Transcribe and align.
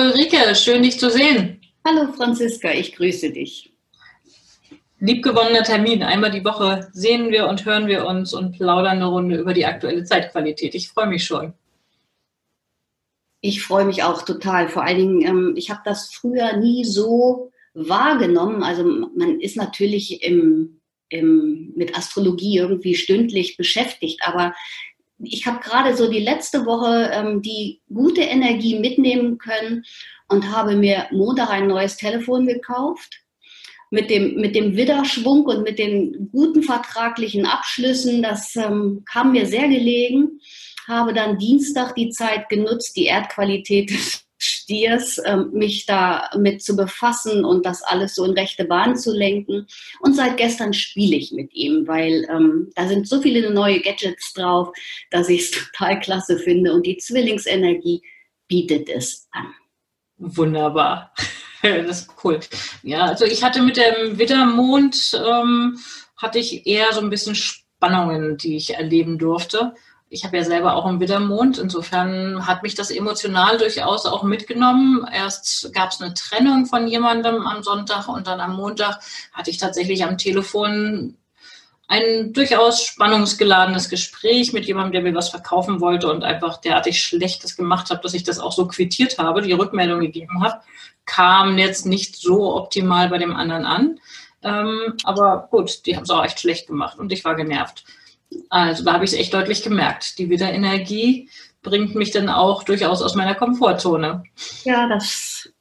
Hallo 0.00 0.12
Ulrike, 0.14 0.54
schön 0.54 0.82
dich 0.82 0.98
zu 0.98 1.10
sehen. 1.10 1.60
Hallo 1.84 2.10
Franziska, 2.14 2.72
ich 2.72 2.96
grüße 2.96 3.32
dich 3.32 3.70
liebgewonnener 4.98 5.62
Termin. 5.62 6.02
Einmal 6.02 6.30
die 6.30 6.42
Woche 6.42 6.88
sehen 6.94 7.30
wir 7.30 7.46
und 7.46 7.66
hören 7.66 7.86
wir 7.86 8.06
uns 8.06 8.32
und 8.32 8.52
plaudern 8.52 8.96
eine 8.96 9.04
Runde 9.04 9.36
über 9.36 9.52
die 9.52 9.66
aktuelle 9.66 10.04
Zeitqualität. 10.04 10.74
Ich 10.74 10.88
freue 10.88 11.06
mich 11.06 11.24
schon. 11.24 11.52
Ich 13.42 13.62
freue 13.62 13.84
mich 13.84 14.02
auch 14.02 14.22
total. 14.22 14.70
Vor 14.70 14.84
allen 14.84 14.96
Dingen, 14.96 15.20
ähm, 15.20 15.54
ich 15.54 15.68
habe 15.68 15.82
das 15.84 16.10
früher 16.10 16.56
nie 16.56 16.86
so 16.86 17.52
wahrgenommen. 17.74 18.62
Also 18.62 18.84
man 18.84 19.38
ist 19.38 19.58
natürlich 19.58 20.22
im, 20.22 20.80
im, 21.10 21.74
mit 21.76 21.94
Astrologie 21.94 22.56
irgendwie 22.56 22.94
stündlich 22.94 23.58
beschäftigt, 23.58 24.20
aber 24.24 24.54
ich 25.22 25.46
habe 25.46 25.60
gerade 25.60 25.96
so 25.96 26.10
die 26.10 26.20
letzte 26.20 26.66
Woche 26.66 27.10
ähm, 27.12 27.42
die 27.42 27.80
gute 27.92 28.22
Energie 28.22 28.78
mitnehmen 28.78 29.38
können 29.38 29.84
und 30.28 30.50
habe 30.50 30.76
mir 30.76 31.06
Montag 31.10 31.50
ein 31.50 31.66
neues 31.66 31.96
Telefon 31.96 32.46
gekauft 32.46 33.20
mit 33.90 34.08
dem, 34.08 34.36
mit 34.36 34.54
dem 34.54 34.76
Widderschwung 34.76 35.44
und 35.44 35.64
mit 35.64 35.78
den 35.78 36.30
guten 36.32 36.62
vertraglichen 36.62 37.44
Abschlüssen, 37.44 38.22
das 38.22 38.54
ähm, 38.56 39.02
kam 39.04 39.32
mir 39.32 39.46
sehr 39.46 39.68
gelegen. 39.68 40.40
Habe 40.86 41.12
dann 41.12 41.38
Dienstag 41.38 41.94
die 41.94 42.10
Zeit 42.10 42.48
genutzt, 42.48 42.96
die 42.96 43.06
Erdqualität 43.06 43.90
des 43.90 44.24
Stiers, 44.70 45.20
ähm, 45.24 45.50
mich 45.52 45.84
da 45.84 46.30
mit 46.38 46.62
zu 46.62 46.76
befassen 46.76 47.44
und 47.44 47.66
das 47.66 47.82
alles 47.82 48.14
so 48.14 48.24
in 48.24 48.32
rechte 48.32 48.64
Bahn 48.64 48.96
zu 48.96 49.12
lenken. 49.12 49.66
Und 50.00 50.14
seit 50.14 50.36
gestern 50.36 50.72
spiele 50.72 51.16
ich 51.16 51.32
mit 51.32 51.52
ihm, 51.52 51.88
weil 51.88 52.24
ähm, 52.30 52.70
da 52.76 52.86
sind 52.86 53.08
so 53.08 53.20
viele 53.20 53.50
neue 53.52 53.80
Gadgets 53.80 54.32
drauf, 54.32 54.68
dass 55.10 55.28
ich 55.28 55.42
es 55.42 55.50
total 55.72 55.98
klasse 55.98 56.38
finde 56.38 56.72
und 56.72 56.86
die 56.86 56.98
Zwillingsenergie 56.98 58.02
bietet 58.46 58.88
es 58.88 59.28
an. 59.32 59.52
Wunderbar. 60.18 61.12
das 61.62 62.02
ist 62.02 62.10
cool. 62.22 62.38
Ja, 62.84 63.06
also 63.06 63.24
ich 63.24 63.42
hatte 63.42 63.62
mit 63.62 63.76
dem 63.76 64.18
Widdermond, 64.18 65.20
ähm, 65.26 65.78
hatte 66.16 66.38
ich 66.38 66.66
eher 66.66 66.92
so 66.92 67.00
ein 67.00 67.10
bisschen 67.10 67.34
Spannungen, 67.34 68.36
die 68.36 68.56
ich 68.56 68.74
erleben 68.74 69.18
durfte. 69.18 69.74
Ich 70.12 70.24
habe 70.24 70.36
ja 70.36 70.44
selber 70.44 70.74
auch 70.74 70.84
einen 70.84 71.00
Widdermond, 71.00 71.58
insofern 71.58 72.46
hat 72.46 72.62
mich 72.62 72.74
das 72.74 72.90
emotional 72.90 73.56
durchaus 73.56 74.04
auch 74.06 74.24
mitgenommen. 74.24 75.06
Erst 75.10 75.72
gab 75.72 75.92
es 75.92 76.02
eine 76.02 76.12
Trennung 76.14 76.66
von 76.66 76.86
jemandem 76.88 77.46
am 77.46 77.62
Sonntag 77.62 78.08
und 78.08 78.26
dann 78.26 78.40
am 78.40 78.56
Montag 78.56 79.00
hatte 79.32 79.50
ich 79.50 79.56
tatsächlich 79.56 80.04
am 80.04 80.18
Telefon 80.18 81.16
ein 81.86 82.32
durchaus 82.32 82.82
spannungsgeladenes 82.82 83.88
Gespräch 83.88 84.52
mit 84.52 84.64
jemandem, 84.64 84.92
der 84.92 85.02
mir 85.02 85.14
was 85.14 85.30
verkaufen 85.30 85.80
wollte 85.80 86.10
und 86.10 86.24
einfach 86.24 86.58
derartig 86.58 87.02
Schlechtes 87.02 87.56
gemacht 87.56 87.90
hat, 87.90 88.04
dass 88.04 88.14
ich 88.14 88.22
das 88.22 88.38
auch 88.38 88.52
so 88.52 88.66
quittiert 88.68 89.18
habe, 89.18 89.42
die 89.42 89.52
Rückmeldung 89.52 90.00
gegeben 90.00 90.42
habe 90.42 90.60
kam 91.10 91.58
jetzt 91.58 91.86
nicht 91.86 92.14
so 92.14 92.54
optimal 92.54 93.08
bei 93.08 93.18
dem 93.18 93.34
anderen 93.34 93.64
an. 93.64 94.00
Ähm, 94.42 94.94
aber 95.04 95.48
gut, 95.50 95.84
die 95.84 95.96
haben 95.96 96.04
es 96.04 96.10
auch 96.10 96.24
echt 96.24 96.40
schlecht 96.40 96.68
gemacht 96.68 96.98
und 96.98 97.12
ich 97.12 97.24
war 97.24 97.34
genervt. 97.34 97.84
Also 98.48 98.84
da 98.84 98.94
habe 98.94 99.04
ich 99.04 99.12
es 99.12 99.18
echt 99.18 99.34
deutlich 99.34 99.62
gemerkt. 99.62 100.18
Die 100.18 100.30
Wiederenergie 100.30 101.28
bringt 101.62 101.94
mich 101.94 102.10
dann 102.10 102.28
auch 102.28 102.62
durchaus 102.62 103.02
aus 103.02 103.14
meiner 103.14 103.34
Komfortzone. 103.34 104.22
Ja, 104.64 104.88
das, 104.88 105.52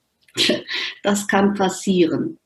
das 1.03 1.27
kann 1.27 1.53
passieren. 1.53 2.39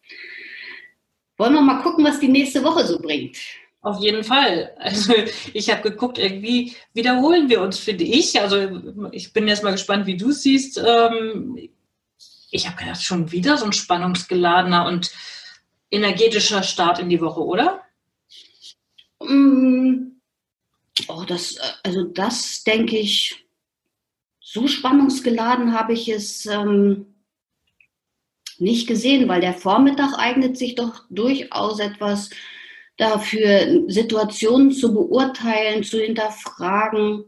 Wollen 1.37 1.53
wir 1.53 1.61
mal 1.61 1.81
gucken, 1.81 2.05
was 2.05 2.19
die 2.19 2.27
nächste 2.27 2.63
Woche 2.63 2.85
so 2.85 2.99
bringt? 2.99 3.37
Auf 3.81 3.99
jeden 3.99 4.23
Fall. 4.23 4.71
Also 4.77 5.13
ich 5.53 5.69
habe 5.69 5.89
geguckt, 5.89 6.17
irgendwie 6.17 6.75
wiederholen 6.93 7.49
wir 7.49 7.61
uns, 7.61 7.77
finde 7.77 8.05
ich. 8.05 8.39
Also 8.39 8.81
ich 9.11 9.33
bin 9.33 9.47
jetzt 9.47 9.63
mal 9.63 9.71
gespannt, 9.71 10.05
wie 10.05 10.15
du 10.15 10.29
es 10.29 10.41
siehst. 10.41 10.77
Ähm, 10.77 11.69
ich 12.49 12.67
habe 12.67 12.77
gedacht, 12.77 13.03
schon 13.03 13.31
wieder 13.31 13.57
so 13.57 13.65
ein 13.65 13.73
spannungsgeladener 13.73 14.85
und 14.85 15.11
energetischer 15.91 16.63
Start 16.63 16.99
in 16.99 17.09
die 17.09 17.19
Woche, 17.19 17.41
oder? 17.41 17.81
Mm, 19.19 20.12
oh, 21.07 21.23
das, 21.27 21.57
also 21.83 22.03
das 22.03 22.63
denke 22.63 22.97
ich, 22.97 23.45
so 24.39 24.67
spannungsgeladen 24.67 25.77
habe 25.77 25.93
ich 25.93 26.09
es 26.09 26.45
ähm, 26.45 27.13
nicht 28.59 28.87
gesehen, 28.87 29.27
weil 29.27 29.41
der 29.41 29.53
Vormittag 29.53 30.13
eignet 30.17 30.57
sich 30.57 30.75
doch 30.75 31.03
durchaus 31.09 31.79
etwas 31.79 32.29
dafür, 32.97 33.83
Situationen 33.87 34.71
zu 34.71 34.93
beurteilen, 34.93 35.83
zu 35.83 35.99
hinterfragen. 35.99 37.25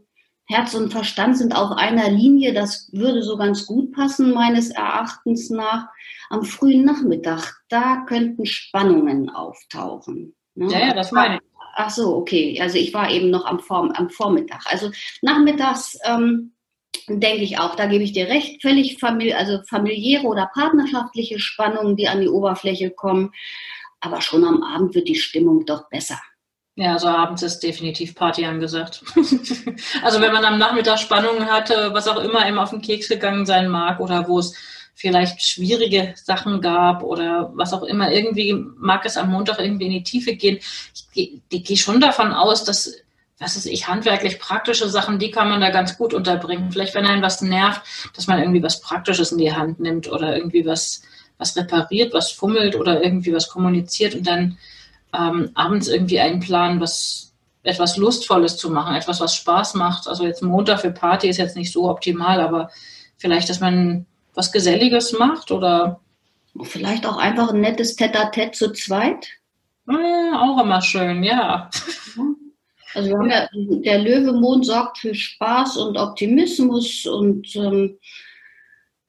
Herz 0.48 0.74
und 0.74 0.92
Verstand 0.92 1.36
sind 1.36 1.56
auf 1.56 1.72
einer 1.72 2.08
Linie. 2.08 2.54
Das 2.54 2.88
würde 2.92 3.22
so 3.22 3.36
ganz 3.36 3.66
gut 3.66 3.92
passen, 3.92 4.32
meines 4.32 4.70
Erachtens 4.70 5.50
nach. 5.50 5.88
Am 6.30 6.44
frühen 6.44 6.84
Nachmittag, 6.84 7.60
da 7.68 8.04
könnten 8.06 8.46
Spannungen 8.46 9.28
auftauchen. 9.28 10.34
Ne? 10.54 10.70
Ja, 10.70 10.78
ja, 10.78 10.94
das 10.94 11.10
meine 11.10 11.36
ich. 11.36 11.55
Ach 11.78 11.90
so, 11.90 12.16
okay. 12.16 12.58
Also 12.60 12.78
ich 12.78 12.94
war 12.94 13.10
eben 13.10 13.28
noch 13.28 13.44
am, 13.44 13.60
Vorm 13.60 13.92
am 13.92 14.08
Vormittag. 14.08 14.62
Also 14.64 14.90
nachmittags 15.20 15.98
ähm, 16.06 16.54
denke 17.06 17.42
ich 17.42 17.58
auch, 17.58 17.74
da 17.74 17.84
gebe 17.84 18.02
ich 18.02 18.12
dir 18.12 18.28
recht, 18.28 18.62
völlig 18.62 18.98
famili 18.98 19.34
also 19.34 19.60
familiäre 19.68 20.24
oder 20.24 20.50
partnerschaftliche 20.54 21.38
Spannungen, 21.38 21.94
die 21.94 22.08
an 22.08 22.22
die 22.22 22.30
Oberfläche 22.30 22.90
kommen. 22.90 23.30
Aber 24.00 24.22
schon 24.22 24.44
am 24.44 24.62
Abend 24.62 24.94
wird 24.94 25.06
die 25.06 25.16
Stimmung 25.16 25.66
doch 25.66 25.90
besser. 25.90 26.18
Ja, 26.76 26.94
also 26.94 27.08
abends 27.08 27.42
ist 27.42 27.60
definitiv 27.60 28.14
Party 28.14 28.46
angesagt. 28.46 29.02
also 30.02 30.20
wenn 30.20 30.32
man 30.32 30.46
am 30.46 30.58
Nachmittag 30.58 30.98
Spannungen 30.98 31.50
hatte, 31.50 31.90
was 31.92 32.08
auch 32.08 32.22
immer 32.22 32.48
ihm 32.48 32.58
auf 32.58 32.70
den 32.70 32.80
Keks 32.80 33.08
gegangen 33.08 33.44
sein 33.44 33.68
mag 33.68 34.00
oder 34.00 34.28
wo 34.28 34.38
es 34.38 34.54
vielleicht 34.96 35.46
schwierige 35.46 36.14
Sachen 36.16 36.62
gab 36.62 37.02
oder 37.02 37.52
was 37.54 37.74
auch 37.74 37.82
immer, 37.82 38.10
irgendwie 38.10 38.54
mag 38.54 39.04
es 39.04 39.18
am 39.18 39.30
Montag 39.30 39.60
irgendwie 39.60 39.84
in 39.84 39.92
die 39.92 40.02
Tiefe 40.02 40.34
gehen. 40.34 40.58
Ich, 41.14 41.42
gehe 41.50 41.76
schon 41.76 42.00
davon 42.00 42.32
aus, 42.32 42.64
dass, 42.64 42.94
was 43.38 43.56
ist 43.56 43.66
ich, 43.66 43.88
handwerklich 43.88 44.38
praktische 44.38 44.88
Sachen, 44.88 45.18
die 45.18 45.30
kann 45.30 45.50
man 45.50 45.60
da 45.60 45.68
ganz 45.68 45.98
gut 45.98 46.14
unterbringen. 46.14 46.72
Vielleicht, 46.72 46.94
wenn 46.94 47.04
einen 47.04 47.22
was 47.22 47.42
nervt, 47.42 47.82
dass 48.14 48.26
man 48.26 48.40
irgendwie 48.40 48.62
was 48.62 48.80
Praktisches 48.80 49.32
in 49.32 49.38
die 49.38 49.52
Hand 49.52 49.80
nimmt 49.80 50.10
oder 50.10 50.34
irgendwie 50.34 50.64
was, 50.64 51.02
was 51.36 51.54
repariert, 51.58 52.14
was 52.14 52.32
fummelt 52.32 52.74
oder 52.74 53.04
irgendwie 53.04 53.34
was 53.34 53.50
kommuniziert 53.50 54.14
und 54.14 54.26
dann 54.26 54.56
ähm, 55.12 55.50
abends 55.52 55.88
irgendwie 55.88 56.20
einplanen, 56.20 56.80
was 56.80 57.34
etwas 57.62 57.98
Lustvolles 57.98 58.56
zu 58.56 58.70
machen, 58.70 58.94
etwas, 58.94 59.20
was 59.20 59.34
Spaß 59.34 59.74
macht. 59.74 60.08
Also 60.08 60.24
jetzt 60.24 60.42
Montag 60.42 60.80
für 60.80 60.90
Party 60.90 61.28
ist 61.28 61.36
jetzt 61.36 61.56
nicht 61.56 61.70
so 61.70 61.90
optimal, 61.90 62.40
aber 62.40 62.70
vielleicht, 63.18 63.50
dass 63.50 63.60
man 63.60 64.06
was 64.36 64.52
Geselliges 64.52 65.12
macht 65.12 65.50
oder 65.50 66.00
vielleicht 66.62 67.06
auch 67.06 67.16
einfach 67.16 67.52
ein 67.52 67.60
nettes 67.60 67.96
Tete-a-Tete 67.96 68.52
zu 68.52 68.72
zweit. 68.72 69.26
Äh, 69.88 70.34
auch 70.34 70.62
immer 70.62 70.80
schön, 70.82 71.24
ja. 71.24 71.70
Also 72.94 73.10
wir 73.10 73.18
haben 73.18 73.30
ja, 73.30 73.48
der 73.52 73.98
Löwemond 73.98 74.64
sorgt 74.64 74.98
für 74.98 75.14
Spaß 75.14 75.76
und 75.78 75.98
Optimismus 75.98 77.06
und 77.06 77.54
ähm, 77.56 77.98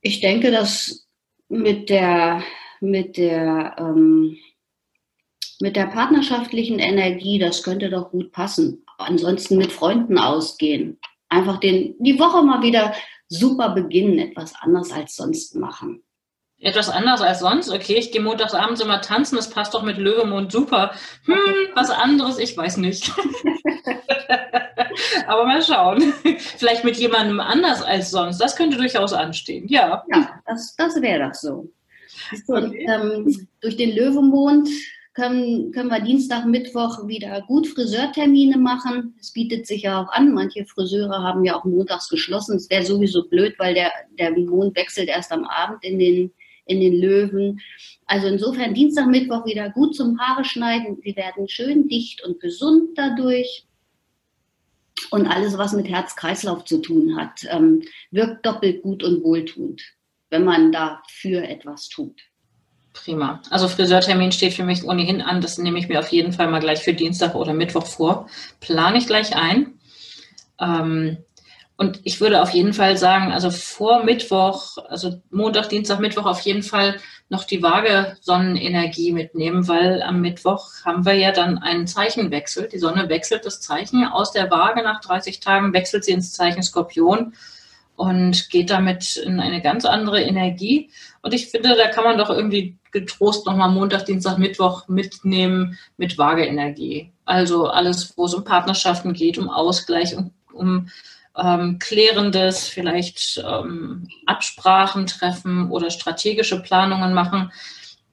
ich 0.02 0.20
denke, 0.20 0.52
dass 0.52 1.08
mit 1.50 1.90
der 1.90 2.44
mit 2.82 3.18
der 3.18 3.76
ähm, 3.80 4.38
mit 5.60 5.76
der 5.76 5.88
partnerschaftlichen 5.88 6.80
Energie, 6.80 7.40
das 7.40 7.64
könnte 7.64 7.90
doch 7.90 8.12
gut 8.12 8.32
passen. 8.32 8.84
Ansonsten 8.98 9.58
mit 9.58 9.72
Freunden 9.72 10.18
ausgehen. 10.18 11.00
Einfach 11.30 11.60
den, 11.60 11.96
die 12.00 12.20
Woche 12.20 12.44
mal 12.44 12.62
wieder 12.62 12.94
super 13.30 13.70
beginnen, 13.70 14.20
etwas 14.20 14.54
anders 14.60 14.92
als 14.92 15.16
sonst 15.16 15.56
machen. 15.56 16.04
Etwas 16.60 16.90
anders 16.90 17.22
als 17.22 17.40
sonst. 17.40 17.70
Okay, 17.70 17.96
ich 17.96 18.12
gehe 18.12 18.22
montags 18.22 18.56
abends 18.56 18.82
immer 18.82 19.00
tanzen, 19.02 19.36
das 19.36 19.50
passt 19.50 19.76
doch 19.76 19.84
mit 19.84 19.98
Löwemond 19.98 20.52
super. 20.52 20.92
Hm, 21.26 21.36
was 21.76 21.92
anderes, 21.92 22.40
ich 22.40 22.58
weiß 22.58 22.78
nicht. 22.78 23.12
Aber 25.28 25.46
mal 25.46 25.62
schauen. 25.62 26.14
Vielleicht 26.58 26.84
mit 26.84 26.98
jemandem 26.98 27.40
anders 27.40 27.84
als 27.84 28.10
sonst. 28.10 28.40
Das 28.40 28.56
könnte 28.56 28.78
durchaus 28.78 29.14
anstehen. 29.14 29.68
Ja. 29.68 30.04
Ja, 30.12 30.42
das, 30.48 30.76
das 30.76 31.00
wäre 31.00 31.28
doch 31.28 31.36
so. 31.36 31.72
Und, 32.48 32.74
ähm, 32.74 33.48
durch 33.62 33.78
den 33.78 33.96
Löwemond 33.96 34.68
können, 35.18 35.72
können 35.72 35.90
wir 35.90 36.00
Dienstag, 36.00 36.46
Mittwoch 36.46 37.08
wieder 37.08 37.42
gut 37.48 37.66
Friseurtermine 37.66 38.56
machen. 38.56 39.16
Es 39.20 39.34
bietet 39.34 39.66
sich 39.66 39.82
ja 39.82 40.00
auch 40.00 40.12
an. 40.12 40.32
Manche 40.32 40.64
Friseure 40.66 41.24
haben 41.24 41.44
ja 41.44 41.56
auch 41.56 41.66
montags 41.66 42.08
geschlossen. 42.08 42.58
Es 42.58 42.70
wäre 42.70 42.86
sowieso 42.86 43.28
blöd, 43.28 43.56
weil 43.58 43.74
der, 43.74 43.92
der 44.20 44.38
Mond 44.38 44.78
wechselt 44.78 45.10
erst 45.10 45.32
am 45.32 45.44
Abend 45.44 45.84
in 45.84 45.98
den, 45.98 46.32
in 46.66 46.82
den 46.82 46.94
Löwen. 46.94 47.60
Also 48.06 48.28
insofern 48.28 48.76
Dienstag, 48.76 49.08
Mittwoch 49.08 49.44
wieder 49.48 49.72
gut 49.72 49.96
zum 49.96 50.20
Haare 50.20 50.46
schneiden. 50.46 51.00
Sie 51.04 51.16
werden 51.16 51.50
schön 51.50 51.88
dicht 51.88 52.24
und 52.24 52.40
gesund 52.40 52.92
dadurch. 52.96 53.66
Und 55.10 55.26
alles, 55.26 55.58
was 55.58 55.74
mit 55.74 55.90
Herz-Kreislauf 55.90 56.64
zu 56.66 56.78
tun 56.78 57.18
hat, 57.20 57.42
ähm, 57.50 57.82
wirkt 58.12 58.46
doppelt 58.46 58.84
gut 58.84 59.04
und 59.04 59.24
wohltuend, 59.24 59.82
wenn 60.30 60.44
man 60.44 60.72
dafür 60.72 61.42
etwas 61.42 61.90
tut. 61.90 62.22
Prima. 63.04 63.42
Also 63.50 63.68
Friseurtermin 63.68 64.32
steht 64.32 64.54
für 64.54 64.64
mich 64.64 64.84
ohnehin 64.84 65.22
an. 65.22 65.42
Das 65.42 65.58
nehme 65.58 65.80
ich 65.80 65.88
mir 65.88 66.00
auf 66.00 66.10
jeden 66.10 66.34
Fall 66.34 66.48
mal 66.48 66.60
gleich 66.60 66.84
für 66.84 66.94
Dienstag 66.94 67.36
oder 67.36 67.54
Mittwoch 67.54 67.86
vor. 67.86 68.28
Plane 68.60 68.98
ich 68.98 69.08
gleich 69.08 69.36
ein. 69.36 69.80
Ähm, 70.60 71.18
und 71.78 72.00
ich 72.04 72.20
würde 72.20 72.42
auf 72.42 72.50
jeden 72.50 72.74
Fall 72.74 72.98
sagen, 72.98 73.32
also 73.32 73.52
vor 73.52 74.04
Mittwoch, 74.04 74.78
also 74.90 75.22
Montag, 75.30 75.70
Dienstag, 75.70 76.00
Mittwoch 76.00 76.26
auf 76.26 76.42
jeden 76.42 76.64
Fall 76.64 77.00
noch 77.30 77.44
die 77.44 77.62
Waage 77.62 78.18
Sonnenenergie 78.22 79.12
mitnehmen, 79.12 79.68
weil 79.68 80.02
am 80.02 80.20
Mittwoch 80.22 80.70
haben 80.86 81.06
wir 81.06 81.14
ja 81.14 81.32
dann 81.32 81.60
einen 81.60 81.86
Zeichenwechsel. 81.86 82.68
Die 82.68 82.80
Sonne 82.80 83.10
wechselt 83.10 83.46
das 83.46 83.62
Zeichen 83.62 84.06
aus 84.06 84.32
der 84.32 84.50
Waage 84.50 84.82
nach 84.82 85.02
30 85.02 85.40
Tagen, 85.40 85.74
wechselt 85.74 86.04
sie 86.04 86.14
ins 86.14 86.34
Zeichen 86.34 86.64
Skorpion 86.64 87.34
und 87.96 88.50
geht 88.50 88.70
damit 88.70 89.18
in 89.18 89.40
eine 89.40 89.62
ganz 89.62 89.86
andere 89.86 90.22
Energie. 90.22 90.90
Und 91.22 91.34
ich 91.34 91.48
finde, 91.48 91.76
da 91.76 91.90
kann 91.90 92.06
man 92.06 92.18
doch 92.18 92.30
irgendwie 92.30 92.78
getrost 93.02 93.46
nochmal 93.46 93.70
Montag, 93.70 94.06
Dienstag, 94.06 94.38
Mittwoch 94.38 94.88
mitnehmen 94.88 95.78
mit 95.98 96.18
Waage-Energie. 96.18 97.12
Also 97.26 97.68
alles, 97.68 98.14
wo 98.18 98.26
es 98.26 98.34
um 98.34 98.44
Partnerschaften 98.44 99.14
geht, 99.14 99.38
um 99.38 99.50
Ausgleich, 99.50 100.16
um, 100.16 100.32
um 100.54 100.90
ähm, 101.38 101.80
Klärendes, 101.80 102.68
vielleicht 102.68 103.44
ähm, 103.46 104.08
Absprachen 104.26 105.06
treffen 105.06 105.70
oder 105.70 105.90
strategische 105.90 106.62
Planungen 106.62 107.14
machen. 107.14 107.52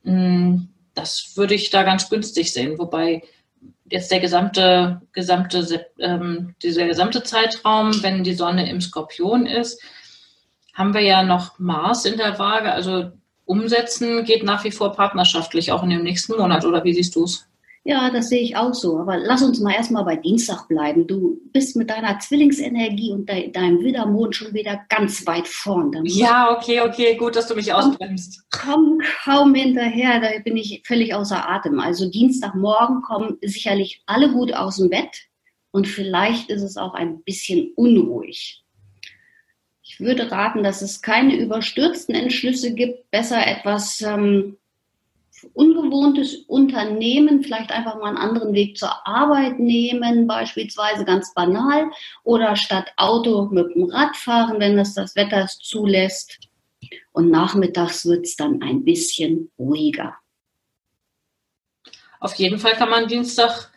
Mm, 0.03 0.69
das 0.95 1.33
würde 1.37 1.55
ich 1.55 1.71
da 1.71 1.83
ganz 1.83 2.09
günstig 2.11 2.53
sehen. 2.53 2.79
Wobei 2.79 3.23
jetzt 3.91 4.11
der 4.11 4.21
gesamte, 4.21 5.01
gesamte, 5.13 5.87
ähm, 5.99 6.55
dieser 6.63 6.87
gesamte 6.87 7.23
Zeitraum, 7.23 8.03
wenn 8.03 8.25
die 8.25 8.35
Sonne 8.35 8.69
im 8.69 8.81
Skorpion 8.81 9.47
ist, 9.47 9.81
haben 10.75 10.95
wir 10.95 11.03
ja 11.03 11.23
noch 11.23 11.59
Mars 11.59 12.05
in 12.05 12.19
der 12.19 12.39
Waage. 12.39 12.73
Also 12.73 13.13
umsetzen 13.45 14.25
geht 14.25 14.43
nach 14.43 14.65
wie 14.65 14.71
vor 14.71 14.93
partnerschaftlich, 14.93 15.73
auch 15.73 15.83
in 15.83 15.91
dem 15.91 16.03
nächsten 16.03 16.37
Monat. 16.37 16.65
Oder 16.65 16.85
wie 16.85 16.95
siehst 16.95 17.15
du 17.17 17.25
es? 17.25 17.47
Ja, 17.87 18.11
das 18.11 18.31
sehe 18.31 18.41
ich 18.41 18.57
auch 18.57 18.73
so. 18.73 18.99
Aber 18.99 19.19
lass 19.19 19.43
uns 19.43 19.61
mal 19.61 19.75
erstmal 19.75 20.05
bei 20.05 20.17
Dienstag 20.17 20.69
bleiben. 20.69 21.07
Du 21.07 21.39
bist 21.53 21.77
mit 21.77 21.91
deiner 21.91 22.19
Zwillingsenergie 22.19 23.13
und 23.13 23.29
de 23.29 23.53
deinem 23.53 23.81
Widdermond 23.81 24.35
schon 24.35 24.55
wieder 24.55 24.81
ganz 24.89 25.27
weit 25.27 25.47
vorn. 25.47 25.93
Ja, 26.05 26.51
okay, 26.51 26.81
okay, 26.81 27.15
gut, 27.17 27.37
dass 27.37 27.47
du 27.47 27.55
mich 27.55 27.75
ausbremst. 27.75 28.43
Komm 28.51 29.01
kaum 29.23 29.55
hinterher, 29.55 30.19
da 30.19 30.29
bin 30.43 30.57
ich 30.57 30.83
völlig 30.87 31.15
außer 31.15 31.47
Atem. 31.47 31.79
Also 31.79 32.09
Dienstagmorgen 32.09 33.03
kommen 33.03 33.37
sicherlich 33.43 34.03
alle 34.07 34.33
gut 34.33 34.55
aus 34.55 34.77
dem 34.77 34.89
Bett 34.89 35.29
und 35.71 35.87
vielleicht 35.87 36.49
ist 36.49 36.63
es 36.63 36.79
auch 36.79 36.95
ein 36.95 37.23
bisschen 37.23 37.73
unruhig. 37.77 38.64
Ich 39.95 40.01
würde 40.01 40.29
raten, 40.33 40.65
dass 40.65 40.83
es 40.83 41.03
keine 41.03 41.37
überstürzten 41.37 42.17
Entschlüsse 42.17 42.75
gibt, 42.75 43.13
besser 43.13 43.47
etwas 43.47 44.01
ähm, 44.01 44.57
ungewohntes 45.53 46.35
Unternehmen, 46.49 47.45
vielleicht 47.45 47.71
einfach 47.71 48.01
mal 48.01 48.09
einen 48.09 48.17
anderen 48.17 48.55
Weg 48.55 48.77
zur 48.77 49.07
Arbeit 49.07 49.61
nehmen, 49.61 50.27
beispielsweise 50.27 51.05
ganz 51.05 51.33
banal, 51.33 51.93
oder 52.25 52.57
statt 52.57 52.91
Auto 52.97 53.47
mit 53.53 53.73
dem 53.73 53.85
Rad 53.85 54.17
fahren, 54.17 54.59
wenn 54.59 54.77
das 54.77 54.95
das 54.95 55.15
Wetter 55.15 55.45
es 55.45 55.59
zulässt. 55.59 56.41
Und 57.13 57.31
nachmittags 57.31 58.05
wird 58.05 58.27
es 58.27 58.35
dann 58.35 58.63
ein 58.63 58.85
bisschen 58.85 59.53
ruhiger. 59.57 60.17
Auf 62.19 62.35
jeden 62.35 62.59
Fall 62.59 62.73
kann 62.73 62.91
man 62.91 63.07
Dienstag 63.07 63.71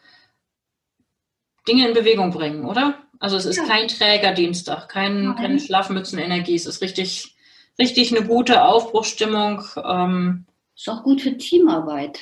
Dinge 1.67 1.87
in 1.87 1.93
Bewegung 1.93 2.31
bringen, 2.31 2.65
oder? 2.65 3.06
Also 3.19 3.37
es 3.37 3.45
ist 3.45 3.57
ja. 3.57 3.65
kein 3.65 3.87
träger 3.87 4.33
Dienstag, 4.33 4.89
kein, 4.89 5.35
keine 5.35 5.59
Schlafmützenenergie. 5.59 6.55
Es 6.55 6.65
ist 6.65 6.81
richtig, 6.81 7.35
richtig 7.79 8.15
eine 8.15 8.27
gute 8.27 8.63
Aufbruchsstimmung. 8.63 9.63
Ähm, 9.83 10.45
ist 10.75 10.89
auch 10.89 11.03
gut 11.03 11.21
für 11.21 11.37
Teamarbeit. 11.37 12.19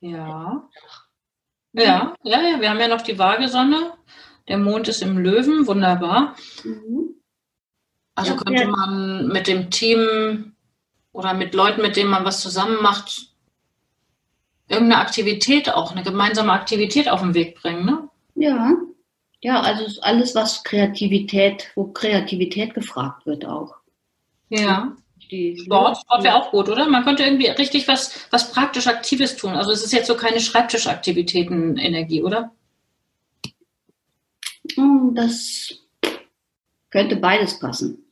Ja. 0.00 0.68
Ja, 1.72 2.14
ja, 2.22 2.40
ja. 2.40 2.60
Wir 2.60 2.70
haben 2.70 2.80
ja 2.80 2.88
noch 2.88 3.02
die 3.02 3.18
Waagesonne. 3.18 3.92
Der 4.48 4.58
Mond 4.58 4.88
ist 4.88 5.02
im 5.02 5.18
Löwen, 5.18 5.66
wunderbar. 5.66 6.36
Mhm. 6.62 7.16
Also 8.14 8.32
ja, 8.32 8.38
könnte 8.38 8.66
man 8.66 9.28
mit 9.28 9.46
dem 9.46 9.70
Team 9.70 10.54
oder 11.12 11.34
mit 11.34 11.54
Leuten, 11.54 11.82
mit 11.82 11.96
denen 11.96 12.10
man 12.10 12.24
was 12.24 12.40
zusammen 12.40 12.82
macht, 12.82 13.30
irgendeine 14.68 15.02
Aktivität 15.02 15.70
auch, 15.70 15.92
eine 15.92 16.02
gemeinsame 16.02 16.52
Aktivität 16.52 17.08
auf 17.08 17.20
den 17.20 17.34
Weg 17.34 17.60
bringen, 17.60 17.84
ne? 17.84 18.05
Ja. 18.36 18.76
Ja, 19.42 19.60
also 19.60 20.00
alles, 20.00 20.34
was 20.34 20.64
Kreativität, 20.64 21.70
wo 21.74 21.88
Kreativität 21.88 22.74
gefragt 22.74 23.26
wird 23.26 23.44
auch. 23.44 23.76
Ja 24.48 24.96
die 25.30 25.58
Sport, 25.58 25.98
Sport 25.98 26.24
wäre 26.24 26.36
auch 26.36 26.50
gut, 26.50 26.68
oder? 26.68 26.88
Man 26.88 27.04
könnte 27.04 27.24
irgendwie 27.24 27.46
richtig 27.48 27.88
was, 27.88 28.26
was 28.30 28.52
praktisch 28.52 28.86
Aktives 28.86 29.36
tun. 29.36 29.52
Also 29.52 29.72
es 29.72 29.84
ist 29.84 29.92
jetzt 29.92 30.06
so 30.06 30.16
keine 30.16 30.40
Schreibtischaktivitäten-Energie, 30.40 32.22
oder? 32.22 32.52
Hm, 34.74 35.14
das 35.14 35.74
könnte 36.90 37.16
beides 37.16 37.58
passen. 37.58 38.04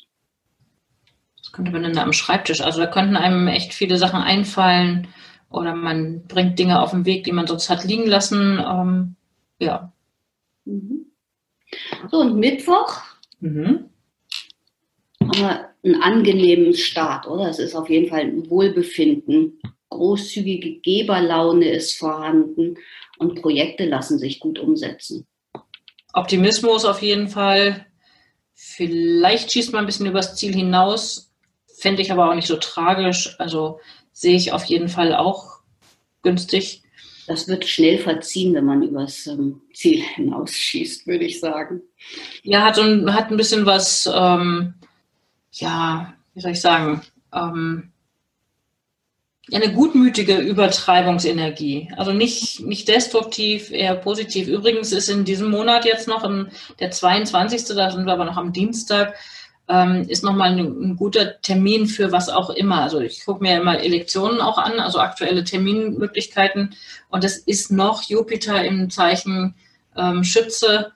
Das 1.39 1.53
könnte 1.53 1.71
man 1.71 1.83
dann 1.83 1.99
am 1.99 2.13
Schreibtisch. 2.13 2.61
Also 2.61 2.81
da 2.81 2.87
könnten 2.87 3.17
einem 3.17 3.49
echt 3.49 3.75
viele 3.75 3.97
Sachen 3.97 4.21
einfallen 4.21 5.09
oder 5.51 5.75
man 5.75 6.27
bringt 6.27 6.59
Dinge 6.59 6.81
auf 6.81 6.91
den 6.91 7.05
Weg, 7.05 7.25
die 7.25 7.33
man 7.33 7.47
sonst 7.47 7.71
hat 7.71 7.85
liegen 7.85 8.07
lassen. 8.07 8.59
Ähm, 8.59 9.17
ja. 9.59 9.93
Mhm. 10.65 11.07
So, 12.11 12.19
und 12.19 12.37
Mittwoch 12.37 13.01
mhm. 13.41 13.91
haben 15.21 15.39
wir 15.39 15.71
einen 15.85 16.03
angenehmen 16.03 16.75
Start, 16.75 17.27
oder? 17.27 17.49
Es 17.49 17.59
ist 17.59 17.75
auf 17.75 17.91
jeden 17.91 18.09
Fall 18.09 18.21
ein 18.21 18.49
Wohlbefinden. 18.49 19.61
Großzügige 19.91 20.81
Geberlaune 20.81 21.71
ist 21.71 21.99
vorhanden 21.99 22.77
und 23.19 23.41
Projekte 23.41 23.85
lassen 23.85 24.19
sich 24.19 24.41
gut 24.41 24.59
umsetzen. 24.59 25.27
Optimismus 26.13 26.85
auf 26.85 27.03
jeden 27.03 27.29
Fall. 27.29 27.87
Vielleicht 28.55 29.53
schießt 29.53 29.73
man 29.73 29.85
ein 29.85 29.87
bisschen 29.87 30.07
übers 30.07 30.37
Ziel 30.37 30.55
hinaus, 30.55 31.33
fände 31.67 32.03
ich 32.03 32.13
aber 32.13 32.31
auch 32.31 32.35
nicht 32.35 32.47
so 32.47 32.57
tragisch. 32.57 33.37
Also 33.39 33.81
sehe 34.13 34.37
ich 34.37 34.53
auf 34.53 34.65
jeden 34.65 34.89
Fall 34.89 35.15
auch 35.15 35.59
günstig. 36.23 36.84
Das 37.27 37.49
wird 37.49 37.65
schnell 37.65 37.99
verziehen, 37.99 38.55
wenn 38.55 38.67
man 38.67 38.83
übers 38.83 39.27
ähm, 39.27 39.63
Ziel 39.73 40.03
hinausschießt, 40.03 41.07
würde 41.07 41.25
ich 41.25 41.41
sagen. 41.41 41.81
Ja, 42.43 42.63
hat, 42.65 42.77
hat 42.77 43.31
ein 43.31 43.37
bisschen 43.37 43.65
was 43.65 44.09
ähm, 44.13 44.75
ja, 45.61 46.15
wie 46.35 46.41
soll 46.41 46.53
ich 46.53 46.61
sagen, 46.61 47.03
ähm, 47.33 47.91
eine 49.53 49.73
gutmütige 49.73 50.39
Übertreibungsenergie. 50.39 51.93
Also 51.97 52.13
nicht, 52.13 52.61
nicht 52.61 52.89
destruktiv, 52.89 53.71
eher 53.71 53.95
positiv. 53.95 54.49
Übrigens 54.49 54.91
ist 54.93 55.11
in 55.11 55.25
diesem 55.25 55.51
Monat 55.51 55.85
jetzt 55.85 56.09
noch 56.09 56.25
im, 56.25 56.49
der 56.81 56.91
22., 56.91 57.77
da 57.77 57.91
sind 57.91 58.07
wir 58.07 58.15
aber 58.15 58.25
noch 58.25 58.39
am 58.39 58.53
Dienstag, 58.53 59.15
ähm, 59.69 60.07
ist 60.09 60.25
nochmal 60.25 60.53
ein, 60.53 60.59
ein 60.59 60.97
guter 60.97 61.41
Termin 61.41 61.87
für 61.87 62.13
was 62.13 62.29
auch 62.29 62.51
immer. 62.51 62.83
Also 62.83 63.01
ich 63.01 63.25
gucke 63.25 63.43
mir 63.43 63.59
immer 63.59 63.81
Elektionen 63.81 64.41
auch 64.41 64.59
an, 64.59 64.79
also 64.79 64.99
aktuelle 65.01 65.45
Terminmöglichkeiten. 65.45 66.75
Und 67.09 67.25
es 67.25 67.39
ist 67.39 67.71
noch 67.71 68.03
Jupiter 68.03 68.65
im 68.65 68.91
Zeichen 68.91 69.55
ähm, 69.97 70.25
Schütze 70.25 70.93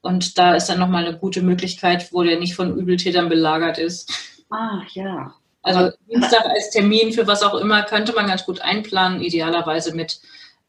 und 0.00 0.38
da 0.38 0.54
ist 0.54 0.68
dann 0.68 0.78
nochmal 0.78 1.04
eine 1.04 1.18
gute 1.18 1.42
Möglichkeit, 1.42 2.12
wo 2.12 2.22
der 2.22 2.38
nicht 2.38 2.54
von 2.54 2.78
Übeltätern 2.78 3.28
belagert 3.28 3.78
ist. 3.78 4.10
Ah, 4.50 4.80
ja. 4.92 5.34
Also 5.62 5.90
Dienstag 6.08 6.46
als 6.46 6.70
Termin 6.70 7.12
für 7.12 7.26
was 7.26 7.42
auch 7.42 7.54
immer 7.54 7.82
könnte 7.82 8.12
man 8.12 8.28
ganz 8.28 8.46
gut 8.46 8.60
einplanen, 8.60 9.20
idealerweise 9.20 9.96
mit 9.96 10.20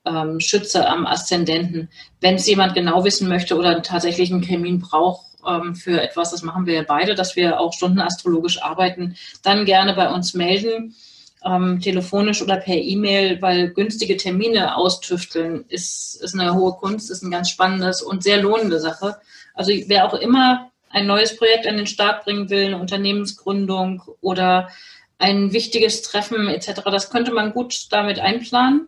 ähm, 0.06 0.40
Schütze 0.40 0.90
am 0.90 1.06
Aszendenten. 1.06 1.90
Wenn 2.20 2.36
es 2.36 2.48
jemand 2.48 2.74
genau 2.74 3.04
wissen 3.04 3.30
möchte 3.30 3.56
oder 3.56 3.84
tatsächlich 3.84 4.32
einen 4.32 4.42
Termin 4.42 4.80
braucht, 4.80 5.28
ähm, 5.48 5.76
für 5.76 6.02
etwas, 6.02 6.32
das 6.32 6.44
machen 6.44 6.66
wir 6.66 6.74
ja 6.76 6.84
beide, 6.88 7.16
dass 7.16 7.36
wir 7.36 7.60
auch 7.60 7.74
stundenastrologisch 7.74 8.62
arbeiten, 8.62 9.16
dann 9.44 9.66
gerne 9.66 9.94
bei 9.94 10.10
uns 10.10 10.34
melden, 10.34 10.96
ähm, 11.46 11.80
telefonisch 11.80 12.42
oder 12.42 12.58
per 12.58 12.76
E-Mail, 12.76 13.42
weil 13.42 13.70
günstige 13.70 14.18
Termine 14.18 14.76
austüfteln 14.76 15.66
ist, 15.70 16.22
ist 16.22 16.34
eine 16.38 16.54
hohe 16.54 16.74
Kunst, 16.74 17.10
ist 17.12 17.24
ein 17.24 17.32
ganz 17.32 17.50
spannendes 17.50 18.02
und 18.02 18.24
sehr 18.24 18.42
lohnende 18.42 18.80
Sache. 18.80 19.18
Also 19.54 19.72
wer 19.88 20.06
auch 20.06 20.14
immer 20.14 20.72
ein 20.90 21.08
neues 21.08 21.38
Projekt 21.38 21.68
an 21.68 21.78
den 21.78 21.88
Start 21.88 22.24
bringen 22.24 22.50
will, 22.50 22.68
eine 22.68 22.80
Unternehmensgründung 22.80 24.02
oder 24.22 24.70
ein 25.20 25.54
wichtiges 25.54 26.02
Treffen 26.02 26.48
etc., 26.48 26.82
das 26.86 27.10
könnte 27.10 27.32
man 27.32 27.54
gut 27.54 27.88
damit 27.92 28.20
einplanen. 28.20 28.88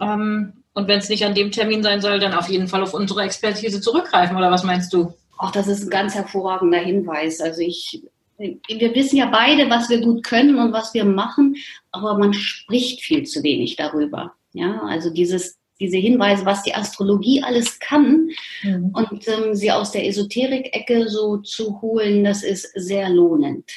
Ähm, 0.00 0.54
und 0.72 0.88
wenn 0.88 1.00
es 1.00 1.08
nicht 1.08 1.24
an 1.24 1.34
dem 1.34 1.50
Termin 1.50 1.82
sein 1.82 2.00
soll, 2.00 2.20
dann 2.20 2.34
auf 2.34 2.48
jeden 2.48 2.68
Fall 2.68 2.82
auf 2.82 2.94
unsere 2.94 3.22
Expertise 3.22 3.80
zurückgreifen, 3.80 4.36
oder 4.36 4.50
was 4.50 4.62
meinst 4.62 4.92
du? 4.92 5.14
Ach, 5.42 5.50
das 5.50 5.68
ist 5.68 5.84
ein 5.84 5.90
ganz 5.90 6.14
hervorragender 6.14 6.80
Hinweis. 6.80 7.40
Also 7.40 7.62
ich, 7.62 8.02
wir 8.36 8.94
wissen 8.94 9.16
ja 9.16 9.24
beide, 9.24 9.70
was 9.70 9.88
wir 9.88 10.02
gut 10.02 10.22
können 10.22 10.58
und 10.58 10.74
was 10.74 10.92
wir 10.92 11.06
machen, 11.06 11.56
aber 11.92 12.18
man 12.18 12.34
spricht 12.34 13.00
viel 13.00 13.24
zu 13.24 13.42
wenig 13.42 13.76
darüber. 13.76 14.34
Ja, 14.52 14.82
also 14.82 15.08
dieses, 15.08 15.56
diese 15.80 15.96
Hinweise, 15.96 16.44
was 16.44 16.62
die 16.62 16.74
Astrologie 16.74 17.42
alles 17.42 17.78
kann 17.78 18.28
mhm. 18.62 18.90
und 18.92 19.26
ähm, 19.28 19.54
sie 19.54 19.72
aus 19.72 19.92
der 19.92 20.06
Esoterik-Ecke 20.06 21.08
so 21.08 21.38
zu 21.38 21.80
holen, 21.80 22.22
das 22.22 22.42
ist 22.42 22.70
sehr 22.74 23.08
lohnend. 23.08 23.70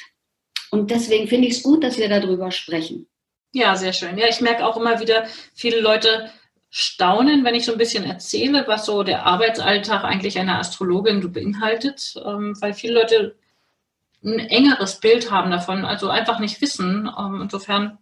Und 0.70 0.90
deswegen 0.90 1.28
finde 1.28 1.48
ich 1.48 1.54
es 1.54 1.62
gut, 1.62 1.82
dass 1.82 1.96
wir 1.96 2.10
darüber 2.10 2.50
sprechen. 2.50 3.06
Ja, 3.54 3.74
sehr 3.74 3.94
schön. 3.94 4.18
Ja, 4.18 4.28
ich 4.28 4.42
merke 4.42 4.66
auch 4.66 4.76
immer 4.76 5.00
wieder, 5.00 5.24
viele 5.54 5.80
Leute 5.80 6.30
staunen, 6.76 7.44
wenn 7.44 7.54
ich 7.54 7.64
so 7.64 7.70
ein 7.70 7.78
bisschen 7.78 8.02
erzähle, 8.02 8.64
was 8.66 8.84
so 8.84 9.04
der 9.04 9.26
Arbeitsalltag 9.26 10.02
eigentlich 10.02 10.40
einer 10.40 10.58
Astrologin 10.58 11.32
beinhaltet, 11.32 12.16
ähm, 12.26 12.60
weil 12.60 12.74
viele 12.74 12.94
Leute 12.94 13.36
ein 14.24 14.40
engeres 14.40 14.98
Bild 14.98 15.30
haben 15.30 15.52
davon, 15.52 15.84
also 15.84 16.08
einfach 16.08 16.40
nicht 16.40 16.60
wissen. 16.60 17.08
Ähm, 17.16 17.42
insofern 17.42 17.98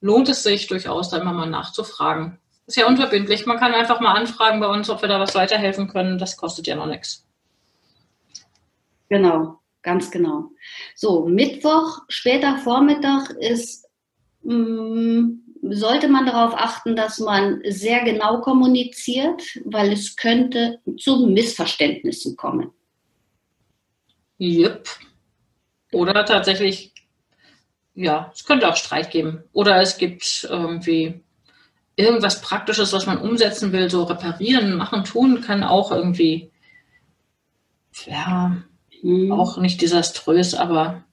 lohnt 0.00 0.30
es 0.30 0.42
sich 0.42 0.66
durchaus, 0.66 1.10
da 1.10 1.18
immer 1.18 1.34
mal 1.34 1.50
nachzufragen. 1.50 2.38
Ist 2.66 2.78
ja 2.78 2.86
unverbindlich. 2.86 3.44
Man 3.44 3.58
kann 3.58 3.74
einfach 3.74 4.00
mal 4.00 4.14
anfragen 4.14 4.60
bei 4.60 4.68
uns, 4.68 4.88
ob 4.88 5.02
wir 5.02 5.10
da 5.10 5.20
was 5.20 5.34
weiterhelfen 5.34 5.86
können. 5.86 6.16
Das 6.16 6.38
kostet 6.38 6.66
ja 6.66 6.74
noch 6.74 6.86
nichts. 6.86 7.26
Genau, 9.10 9.60
ganz 9.82 10.10
genau. 10.10 10.52
So, 10.94 11.26
Mittwoch, 11.26 12.00
später 12.08 12.56
Vormittag 12.56 13.28
ist 13.32 13.86
mh, 14.42 14.54
mm, 14.54 15.45
sollte 15.70 16.08
man 16.08 16.26
darauf 16.26 16.54
achten, 16.54 16.96
dass 16.96 17.18
man 17.18 17.62
sehr 17.68 18.04
genau 18.04 18.40
kommuniziert, 18.40 19.42
weil 19.64 19.92
es 19.92 20.16
könnte 20.16 20.80
zu 20.98 21.26
Missverständnissen 21.26 22.36
kommen. 22.36 22.70
Yep. 24.38 24.88
Oder 25.92 26.24
tatsächlich, 26.24 26.92
ja, 27.94 28.30
es 28.34 28.44
könnte 28.44 28.68
auch 28.68 28.76
Streit 28.76 29.10
geben. 29.10 29.44
Oder 29.52 29.80
es 29.80 29.96
gibt 29.98 30.46
irgendwie 30.48 31.22
irgendwas 31.96 32.42
Praktisches, 32.42 32.92
was 32.92 33.06
man 33.06 33.18
umsetzen 33.18 33.72
will, 33.72 33.88
so 33.88 34.04
reparieren, 34.04 34.76
machen, 34.76 35.04
tun, 35.04 35.40
kann 35.40 35.64
auch 35.64 35.90
irgendwie, 35.90 36.50
ja, 38.04 38.62
hm. 39.00 39.32
auch 39.32 39.56
nicht 39.56 39.80
desaströs, 39.80 40.54
aber 40.54 41.05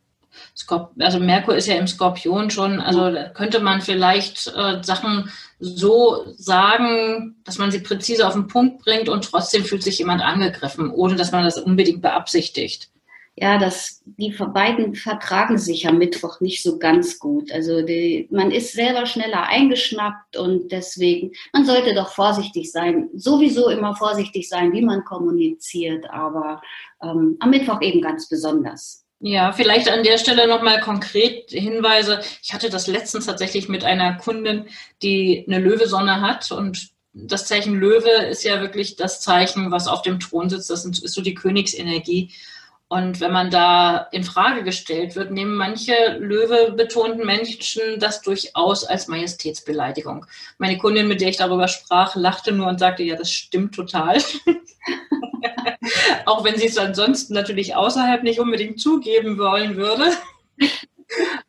also 0.99 1.19
Merkur 1.19 1.55
ist 1.55 1.67
ja 1.67 1.75
im 1.75 1.87
Skorpion 1.87 2.49
schon, 2.49 2.79
also 2.79 3.15
könnte 3.33 3.59
man 3.59 3.81
vielleicht 3.81 4.47
äh, 4.55 4.83
Sachen 4.83 5.29
so 5.59 6.25
sagen, 6.37 7.35
dass 7.43 7.57
man 7.57 7.71
sie 7.71 7.79
präzise 7.79 8.27
auf 8.27 8.33
den 8.33 8.47
Punkt 8.47 8.83
bringt 8.83 9.09
und 9.09 9.23
trotzdem 9.23 9.63
fühlt 9.63 9.83
sich 9.83 9.99
jemand 9.99 10.21
angegriffen, 10.21 10.91
ohne 10.91 11.15
dass 11.15 11.31
man 11.31 11.43
das 11.43 11.57
unbedingt 11.57 12.01
beabsichtigt. 12.01 12.89
Ja, 13.35 13.57
das, 13.57 14.03
die 14.05 14.29
beiden 14.29 14.93
vertragen 14.93 15.57
sich 15.57 15.87
am 15.87 15.97
Mittwoch 15.97 16.39
nicht 16.39 16.61
so 16.61 16.77
ganz 16.77 17.17
gut. 17.17 17.51
Also 17.51 17.81
die, 17.81 18.27
man 18.29 18.51
ist 18.51 18.73
selber 18.73 19.07
schneller 19.07 19.47
eingeschnappt 19.47 20.37
und 20.37 20.71
deswegen, 20.71 21.31
man 21.51 21.65
sollte 21.65 21.95
doch 21.95 22.09
vorsichtig 22.09 22.71
sein, 22.71 23.09
sowieso 23.15 23.69
immer 23.69 23.95
vorsichtig 23.95 24.47
sein, 24.47 24.71
wie 24.71 24.83
man 24.83 25.03
kommuniziert, 25.03 26.07
aber 26.11 26.61
ähm, 27.01 27.37
am 27.39 27.49
Mittwoch 27.49 27.81
eben 27.81 28.01
ganz 28.01 28.29
besonders. 28.29 29.02
Ja, 29.25 29.53
vielleicht 29.53 29.87
an 29.89 30.03
der 30.03 30.17
Stelle 30.17 30.49
nochmal 30.49 30.81
konkret 30.81 31.49
Hinweise. 31.49 32.19
Ich 32.41 32.53
hatte 32.53 32.69
das 32.69 32.87
letztens 32.87 33.25
tatsächlich 33.25 33.69
mit 33.69 33.85
einer 33.85 34.15
Kundin, 34.15 34.65
die 35.01 35.45
eine 35.47 35.59
Löwesonne 35.59 36.19
hat 36.19 36.51
und 36.51 36.89
das 37.13 37.45
Zeichen 37.45 37.79
Löwe 37.79 38.09
ist 38.29 38.43
ja 38.43 38.59
wirklich 38.59 38.97
das 38.97 39.21
Zeichen, 39.21 39.71
was 39.71 39.87
auf 39.87 40.01
dem 40.01 40.19
Thron 40.19 40.49
sitzt. 40.49 40.69
Das 40.69 40.83
ist 40.83 41.13
so 41.13 41.21
die 41.21 41.35
Königsenergie. 41.35 42.33
Und 42.89 43.21
wenn 43.21 43.31
man 43.31 43.49
da 43.49 44.07
in 44.11 44.23
Frage 44.23 44.63
gestellt 44.63 45.15
wird, 45.15 45.31
nehmen 45.31 45.55
manche 45.55 46.17
Löwe-betonten 46.19 47.25
Menschen 47.25 47.99
das 47.99 48.21
durchaus 48.21 48.83
als 48.83 49.07
Majestätsbeleidigung. 49.07 50.27
Meine 50.59 50.77
Kundin, 50.77 51.07
mit 51.07 51.19
der 51.19 51.29
ich 51.29 51.37
darüber 51.37 51.67
sprach, 51.67 52.15
lachte 52.15 52.51
nur 52.51 52.67
und 52.67 52.79
sagte, 52.79 53.01
ja, 53.01 53.15
das 53.15 53.31
stimmt 53.31 53.73
total. 53.73 54.21
Auch 56.25 56.43
wenn 56.43 56.57
sie 56.57 56.67
es 56.67 56.77
ansonsten 56.77 57.33
natürlich 57.33 57.75
außerhalb 57.75 58.21
nicht 58.21 58.39
unbedingt 58.39 58.79
zugeben 58.79 59.37
wollen 59.39 59.75
würde. 59.75 60.11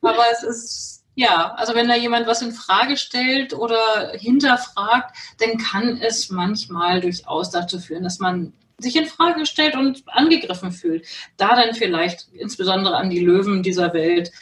Aber 0.00 0.25
es 0.33 0.43
ist, 0.43 1.05
ja, 1.14 1.53
also 1.57 1.75
wenn 1.75 1.88
da 1.88 1.95
jemand 1.95 2.26
was 2.26 2.43
in 2.43 2.53
Frage 2.53 2.97
stellt 2.97 3.53
oder 3.53 4.12
hinterfragt, 4.14 5.14
dann 5.38 5.59
kann 5.59 5.99
es 5.99 6.31
manchmal 6.31 7.00
durchaus 7.00 7.50
dazu 7.50 7.79
führen, 7.79 8.05
dass 8.05 8.19
man 8.19 8.53
sich 8.78 8.97
in 8.97 9.07
Frage 9.07 9.47
stellt 9.47 9.76
und 9.76 10.02
angegriffen 10.07 10.73
fühlt. 10.73 11.07
Da 11.37 11.54
dann 11.54 11.75
vielleicht 11.75 12.28
insbesondere 12.33 12.97
an 12.97 13.11
die 13.11 13.21
Löwen 13.21 13.62
dieser 13.62 13.95
Welt 13.95 14.33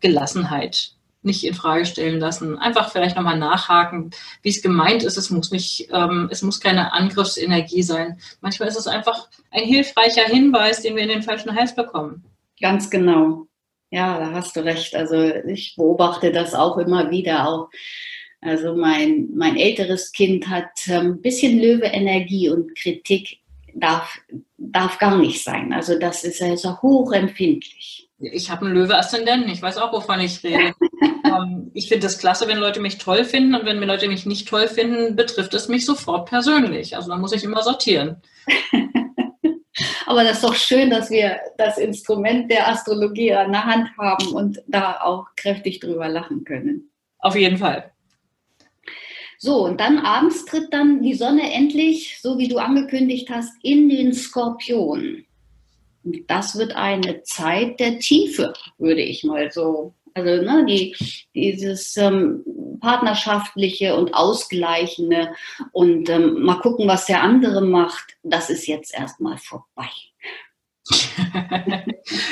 Gelassenheit 0.00 0.92
nicht 1.22 1.44
in 1.44 1.54
Frage 1.54 1.84
stellen 1.84 2.20
lassen. 2.20 2.58
Einfach 2.58 2.92
vielleicht 2.92 3.16
nochmal 3.16 3.38
nachhaken, 3.38 4.10
wie 4.42 4.50
es 4.50 4.62
gemeint 4.62 5.02
ist. 5.02 5.16
Es 5.16 5.30
muss 5.30 5.50
nicht, 5.50 5.88
ähm, 5.92 6.28
es 6.30 6.42
muss 6.42 6.60
keine 6.60 6.92
Angriffsenergie 6.92 7.82
sein. 7.82 8.20
Manchmal 8.40 8.68
ist 8.68 8.78
es 8.78 8.86
einfach 8.86 9.28
ein 9.50 9.64
hilfreicher 9.64 10.24
Hinweis, 10.24 10.82
den 10.82 10.96
wir 10.96 11.02
in 11.02 11.08
den 11.08 11.22
falschen 11.22 11.54
Hals 11.54 11.74
bekommen. 11.74 12.24
Ganz 12.60 12.90
genau. 12.90 13.46
Ja, 13.90 14.18
da 14.18 14.32
hast 14.32 14.54
du 14.56 14.64
recht. 14.64 14.94
Also 14.94 15.22
ich 15.22 15.74
beobachte 15.76 16.30
das 16.30 16.54
auch 16.54 16.78
immer 16.78 17.10
wieder 17.10 17.48
auch. 17.48 17.68
Also 18.40 18.76
mein, 18.76 19.28
mein 19.34 19.56
älteres 19.56 20.12
Kind 20.12 20.48
hat 20.48 20.70
ein 20.86 21.06
ähm, 21.06 21.20
bisschen 21.20 21.58
Löwe-Energie 21.60 22.48
und 22.50 22.76
Kritik 22.76 23.40
darf, 23.80 24.18
darf 24.56 24.98
gar 24.98 25.16
nicht 25.16 25.42
sein. 25.42 25.72
Also 25.72 25.98
das 25.98 26.24
ist 26.24 26.42
also 26.42 26.80
hochempfindlich. 26.80 28.08
Ich 28.18 28.50
habe 28.50 28.66
einen 28.66 28.74
Löwe-Aszendenten, 28.74 29.50
ich 29.50 29.62
weiß 29.62 29.78
auch, 29.78 29.92
wovon 29.92 30.20
ich 30.20 30.42
rede. 30.42 30.74
Ähm, 31.24 31.70
ich 31.74 31.88
finde 31.88 32.06
es 32.06 32.18
klasse, 32.18 32.48
wenn 32.48 32.58
Leute 32.58 32.80
mich 32.80 32.96
toll 32.96 33.24
finden 33.24 33.54
und 33.54 33.66
wenn 33.66 33.80
mir 33.80 33.86
Leute 33.86 34.08
mich 34.08 34.24
nicht 34.24 34.48
toll 34.48 34.68
finden, 34.68 35.14
betrifft 35.16 35.52
es 35.52 35.68
mich 35.68 35.84
sofort 35.84 36.28
persönlich. 36.28 36.96
Also 36.96 37.10
da 37.10 37.16
muss 37.16 37.32
ich 37.32 37.44
immer 37.44 37.62
sortieren. 37.62 38.22
Aber 40.06 40.24
das 40.24 40.38
ist 40.38 40.44
doch 40.44 40.54
schön, 40.54 40.90
dass 40.90 41.10
wir 41.10 41.38
das 41.58 41.76
Instrument 41.76 42.50
der 42.50 42.68
Astrologie 42.68 43.34
an 43.34 43.52
der 43.52 43.64
Hand 43.64 43.90
haben 43.98 44.28
und 44.28 44.62
da 44.66 45.00
auch 45.02 45.26
kräftig 45.36 45.80
drüber 45.80 46.08
lachen 46.08 46.44
können. 46.44 46.90
Auf 47.18 47.36
jeden 47.36 47.58
Fall. 47.58 47.92
So, 49.40 49.64
und 49.64 49.80
dann 49.80 50.00
abends 50.00 50.44
tritt 50.44 50.72
dann 50.72 51.00
die 51.00 51.14
Sonne 51.14 51.52
endlich, 51.52 52.18
so 52.20 52.38
wie 52.38 52.48
du 52.48 52.58
angekündigt 52.58 53.30
hast, 53.30 53.52
in 53.62 53.88
den 53.88 54.12
Skorpion. 54.12 55.24
Und 56.02 56.16
das 56.28 56.58
wird 56.58 56.74
eine 56.74 57.22
Zeit 57.22 57.78
der 57.78 58.00
Tiefe, 58.00 58.52
würde 58.78 59.02
ich 59.02 59.22
mal 59.22 59.50
so. 59.52 59.94
Also 60.14 60.42
ne, 60.42 60.66
die, 60.66 60.96
dieses 61.34 61.96
ähm, 61.96 62.42
partnerschaftliche 62.80 63.94
und 63.94 64.12
ausgleichende 64.12 65.32
und 65.70 66.08
ähm, 66.08 66.42
mal 66.42 66.58
gucken, 66.58 66.88
was 66.88 67.06
der 67.06 67.22
andere 67.22 67.60
macht, 67.60 68.16
das 68.24 68.50
ist 68.50 68.66
jetzt 68.66 68.92
erstmal 68.92 69.38
vorbei. 69.38 69.88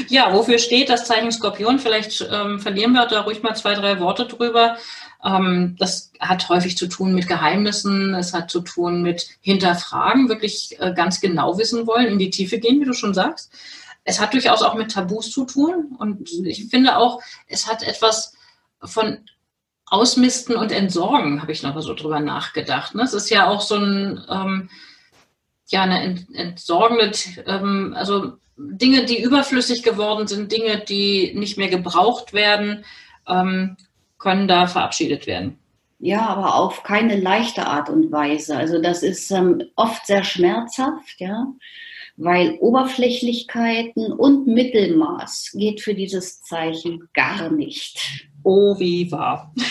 ja, 0.08 0.32
wofür 0.32 0.58
steht 0.58 0.88
das 0.88 1.06
Zeichen 1.06 1.30
Skorpion? 1.30 1.78
Vielleicht 1.78 2.26
ähm, 2.32 2.58
verlieren 2.58 2.92
wir 2.92 3.06
da 3.06 3.20
ruhig 3.20 3.42
mal 3.42 3.54
zwei, 3.54 3.74
drei 3.74 4.00
Worte 4.00 4.26
drüber. 4.26 4.78
Ähm, 5.26 5.74
das 5.78 6.12
hat 6.20 6.48
häufig 6.48 6.78
zu 6.78 6.86
tun 6.86 7.12
mit 7.12 7.26
Geheimnissen, 7.26 8.14
es 8.14 8.32
hat 8.32 8.50
zu 8.50 8.60
tun 8.60 9.02
mit 9.02 9.28
Hinterfragen, 9.40 10.28
wirklich 10.28 10.76
äh, 10.78 10.94
ganz 10.94 11.20
genau 11.20 11.58
wissen 11.58 11.86
wollen, 11.86 12.06
in 12.06 12.18
die 12.18 12.30
Tiefe 12.30 12.58
gehen, 12.58 12.80
wie 12.80 12.84
du 12.84 12.92
schon 12.92 13.12
sagst. 13.12 13.52
Es 14.04 14.20
hat 14.20 14.34
durchaus 14.34 14.62
auch 14.62 14.74
mit 14.74 14.92
Tabus 14.92 15.32
zu 15.32 15.44
tun 15.44 15.96
und 15.98 16.30
ich 16.44 16.68
finde 16.68 16.96
auch, 16.96 17.20
es 17.48 17.66
hat 17.66 17.82
etwas 17.82 18.34
von 18.84 19.18
Ausmisten 19.86 20.54
und 20.54 20.70
Entsorgen, 20.70 21.42
habe 21.42 21.50
ich 21.50 21.62
noch 21.64 21.74
mal 21.74 21.82
so 21.82 21.94
drüber 21.94 22.20
nachgedacht. 22.20 22.94
Ne? 22.94 23.02
Es 23.02 23.12
ist 23.12 23.28
ja 23.28 23.48
auch 23.48 23.60
so 23.60 23.76
ein, 23.76 24.24
ähm, 24.28 24.70
ja, 25.68 25.82
eine 25.82 26.24
entsorgende, 26.34 27.10
ähm, 27.46 27.94
also 27.96 28.34
Dinge, 28.56 29.06
die 29.06 29.20
überflüssig 29.20 29.82
geworden 29.82 30.28
sind, 30.28 30.52
Dinge, 30.52 30.78
die 30.78 31.34
nicht 31.34 31.58
mehr 31.58 31.68
gebraucht 31.68 32.32
werden. 32.32 32.84
Ähm, 33.26 33.76
können 34.18 34.48
da 34.48 34.66
verabschiedet 34.66 35.26
werden. 35.26 35.58
Ja, 35.98 36.26
aber 36.26 36.56
auf 36.56 36.82
keine 36.82 37.16
leichte 37.16 37.66
Art 37.66 37.88
und 37.88 38.12
Weise. 38.12 38.56
Also 38.56 38.80
das 38.80 39.02
ist 39.02 39.30
ähm, 39.30 39.62
oft 39.76 40.06
sehr 40.06 40.24
schmerzhaft, 40.24 41.18
ja. 41.18 41.46
weil 42.16 42.58
Oberflächlichkeiten 42.60 44.12
und 44.12 44.46
Mittelmaß 44.46 45.52
geht 45.54 45.80
für 45.80 45.94
dieses 45.94 46.42
Zeichen 46.42 47.08
gar 47.14 47.50
nicht. 47.50 47.98
Oh, 48.42 48.78
wie 48.78 49.10
wahr. 49.10 49.52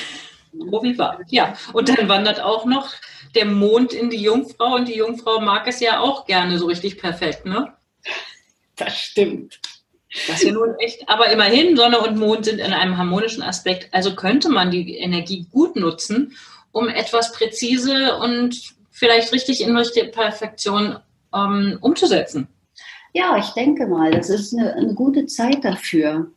Oh, 0.72 0.82
wie 0.82 0.98
wahr. 0.98 1.20
Ja, 1.28 1.54
und 1.74 1.90
dann 1.90 2.08
wandert 2.08 2.40
auch 2.40 2.64
noch 2.64 2.94
der 3.36 3.46
Mond 3.46 3.92
in 3.92 4.10
die 4.10 4.22
Jungfrau 4.22 4.76
und 4.76 4.88
die 4.88 4.96
Jungfrau 4.96 5.42
mag 5.42 5.68
es 5.68 5.82
ja 5.82 6.00
auch 6.00 6.26
gerne 6.26 6.58
so 6.58 6.68
richtig 6.68 6.98
perfekt, 6.98 7.46
ne? 7.46 7.74
Das 8.78 8.98
stimmt. 8.98 9.60
Ist 10.28 10.44
ja 10.44 10.52
nun 10.52 10.76
echt, 10.80 11.08
aber 11.08 11.30
immerhin, 11.30 11.76
Sonne 11.76 12.00
und 12.00 12.18
Mond 12.18 12.46
sind 12.46 12.60
in 12.60 12.74
einem 12.74 12.98
harmonischen 12.98 13.44
Aspekt. 13.44 13.90
Also 13.94 14.16
könnte 14.16 14.50
man 14.50 14.72
die 14.72 14.98
Energie 14.98 15.46
gut 15.52 15.76
nutzen, 15.76 16.34
um 16.72 16.88
etwas 16.88 17.32
präzise 17.34 18.18
und 18.18 18.76
vielleicht 18.92 19.34
richtig 19.34 19.62
in 19.62 19.76
richtige 19.76 20.08
Perfektion 20.08 20.98
ähm, 21.34 21.78
umzusetzen. 21.82 22.48
Ja, 23.14 23.38
ich 23.38 23.50
denke 23.50 23.88
mal, 23.88 24.12
das 24.12 24.30
ist 24.30 24.54
eine, 24.54 24.74
eine 24.74 24.94
gute 24.94 25.26
Zeit 25.26 25.64
dafür. 25.64 26.32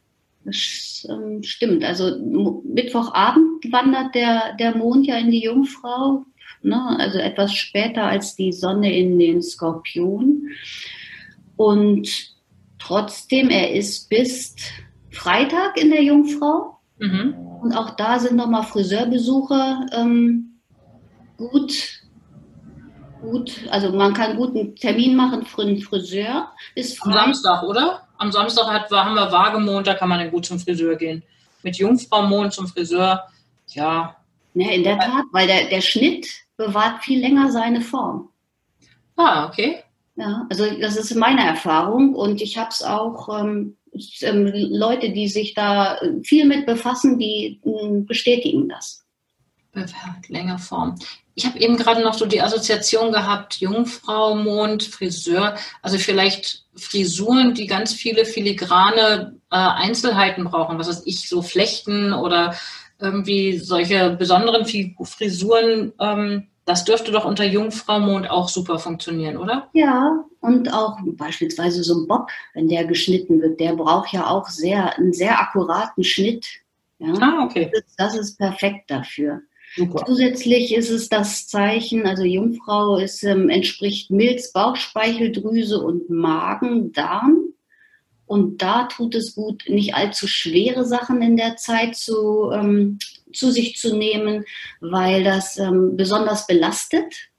Das 0.44 1.06
ähm, 1.10 1.42
stimmt. 1.42 1.84
Also 1.84 2.18
Mittwochabend 2.64 3.64
wandert 3.72 4.14
der, 4.14 4.54
der 4.58 4.76
Mond 4.76 5.06
ja 5.06 5.18
in 5.18 5.30
die 5.30 5.42
Jungfrau, 5.42 6.24
ne? 6.62 6.96
also 6.98 7.18
etwas 7.18 7.52
später 7.52 8.04
als 8.04 8.36
die 8.36 8.52
Sonne 8.52 8.96
in 8.96 9.18
den 9.18 9.42
Skorpion. 9.42 10.48
Und 11.56 12.37
trotzdem, 12.78 13.50
er 13.50 13.72
ist 13.72 14.08
bis 14.08 14.54
Freitag 15.10 15.76
in 15.76 15.90
der 15.90 16.02
Jungfrau. 16.02 16.78
Mhm. 16.98 17.34
Und 17.62 17.72
auch 17.72 17.90
da 17.90 18.18
sind 18.18 18.36
nochmal 18.36 18.62
Friseurbesuche 18.62 19.86
ähm, 19.92 20.60
gut 21.36 21.98
gut, 23.20 23.66
also 23.70 23.90
man 23.92 24.14
kann 24.14 24.36
guten 24.36 24.74
Termin 24.76 25.16
machen 25.16 25.44
für 25.44 25.62
einen 25.62 25.80
Friseur. 25.80 26.50
Ist 26.74 27.04
Am 27.04 27.12
Samstag, 27.12 27.62
oder? 27.62 28.06
Am 28.18 28.32
Samstag 28.32 28.66
hat, 28.66 28.90
haben 28.90 29.14
wir 29.14 29.30
Wagemond, 29.30 29.86
da 29.86 29.94
kann 29.94 30.08
man 30.08 30.18
dann 30.18 30.30
gut 30.30 30.46
zum 30.46 30.58
Friseur 30.58 30.96
gehen. 30.96 31.22
Mit 31.62 31.76
Jungfraumond 31.76 32.52
zum 32.52 32.66
Friseur, 32.66 33.28
ja. 33.68 34.16
Ja, 34.54 34.70
in 34.70 34.82
der 34.82 34.98
Tat, 34.98 35.24
weil 35.32 35.46
der, 35.46 35.68
der 35.68 35.80
Schnitt 35.80 36.26
bewahrt 36.56 37.04
viel 37.04 37.20
länger 37.20 37.50
seine 37.50 37.80
Form. 37.80 38.30
Ah, 39.16 39.46
okay. 39.46 39.82
Ja, 40.18 40.46
also 40.50 40.66
das 40.80 40.96
ist 40.96 41.14
meine 41.14 41.46
Erfahrung 41.46 42.14
und 42.14 42.42
ich 42.42 42.58
habe 42.58 42.70
es 42.70 42.82
auch 42.82 43.28
ähm, 43.40 43.76
ähm, 44.20 44.50
Leute, 44.52 45.10
die 45.10 45.28
sich 45.28 45.54
da 45.54 45.96
viel 46.24 46.44
mit 46.44 46.66
befassen, 46.66 47.20
die 47.20 47.60
äh, 47.64 48.00
bestätigen 48.00 48.68
das. 48.68 49.04
Bewahrt 49.70 50.28
länger 50.28 50.58
Form. 50.58 50.96
Ich 51.36 51.46
habe 51.46 51.60
eben 51.60 51.76
gerade 51.76 52.02
noch 52.02 52.14
so 52.14 52.26
die 52.26 52.42
Assoziation 52.42 53.12
gehabt, 53.12 53.60
Jungfrau, 53.60 54.34
Mond, 54.34 54.82
Friseur, 54.82 55.56
also 55.82 55.98
vielleicht 55.98 56.64
Frisuren, 56.74 57.54
die 57.54 57.68
ganz 57.68 57.92
viele 57.92 58.24
filigrane 58.24 59.36
äh, 59.52 59.56
Einzelheiten 59.56 60.42
brauchen, 60.42 60.80
was 60.80 60.88
weiß 60.88 61.02
ich, 61.04 61.28
so 61.28 61.42
Flechten 61.42 62.12
oder 62.12 62.56
irgendwie 62.98 63.58
solche 63.58 64.10
besonderen 64.10 64.66
Frisuren, 64.66 65.92
ähm, 66.00 66.48
das 66.68 66.84
dürfte 66.84 67.10
doch 67.10 67.24
unter 67.24 67.44
Jungfrau 67.44 67.98
Mond 67.98 68.30
auch 68.30 68.48
super 68.48 68.78
funktionieren, 68.78 69.38
oder? 69.38 69.68
Ja, 69.72 70.24
und 70.40 70.72
auch 70.72 70.98
beispielsweise 71.02 71.82
so 71.82 72.02
ein 72.02 72.06
Bob, 72.06 72.28
wenn 72.52 72.68
der 72.68 72.84
geschnitten 72.84 73.40
wird, 73.40 73.58
der 73.58 73.74
braucht 73.74 74.12
ja 74.12 74.26
auch 74.26 74.48
sehr, 74.48 74.96
einen 74.96 75.14
sehr 75.14 75.40
akkuraten 75.40 76.04
Schnitt. 76.04 76.46
Ja? 76.98 77.14
Ah, 77.20 77.44
okay. 77.44 77.70
Das 77.72 77.80
ist, 77.80 77.94
das 77.96 78.14
ist 78.16 78.38
perfekt 78.38 78.90
dafür. 78.90 79.40
Super. 79.76 80.04
Zusätzlich 80.06 80.74
ist 80.74 80.90
es 80.90 81.08
das 81.08 81.46
Zeichen, 81.46 82.06
also 82.06 82.24
Jungfrau 82.24 82.98
ist, 82.98 83.22
ähm, 83.22 83.48
entspricht 83.48 84.10
Milz, 84.10 84.52
Bauchspeicheldrüse 84.52 85.80
und 85.80 86.10
Magen, 86.10 86.92
Darm. 86.92 87.47
Und 88.28 88.60
da 88.60 88.84
tut 88.84 89.14
es 89.14 89.34
gut, 89.34 89.64
nicht 89.68 89.94
allzu 89.94 90.28
schwere 90.28 90.84
Sachen 90.84 91.22
in 91.22 91.38
der 91.38 91.56
Zeit 91.56 91.96
zu, 91.96 92.50
ähm, 92.52 92.98
zu 93.32 93.50
sich 93.50 93.76
zu 93.76 93.96
nehmen, 93.96 94.44
weil 94.80 95.24
das 95.24 95.56
ähm, 95.56 95.96
besonders 95.96 96.46
belastet. 96.46 97.30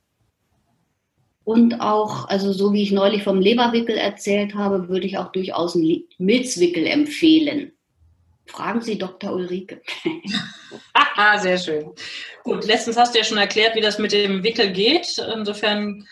Und 1.44 1.80
auch, 1.80 2.28
also 2.28 2.52
so 2.54 2.74
wie 2.74 2.82
ich 2.82 2.92
neulich 2.92 3.24
vom 3.24 3.40
Leberwickel 3.40 3.98
erzählt 3.98 4.56
habe, 4.56 4.90
würde 4.90 5.06
ich 5.06 5.20
auch 5.20 5.32
durchaus 5.32 5.76
einen 5.76 6.06
Milzwickel 6.18 6.88
empfehlen. 6.88 7.72
Fragen 8.48 8.82
Sie 8.82 8.98
Dr. 8.98 9.32
Ulrike. 9.32 9.82
Sehr 11.42 11.58
schön. 11.60 11.92
Gut, 12.44 12.66
letztens 12.66 12.98
hast 12.98 13.14
du 13.14 13.20
ja 13.20 13.26
schon 13.26 13.38
erklärt, 13.38 13.76
wie 13.76 13.82
das 13.82 14.00
mit 14.00 14.12
dem 14.12 14.44
Wickel 14.44 14.72
geht. 14.72 15.22
Insofern 15.36 16.08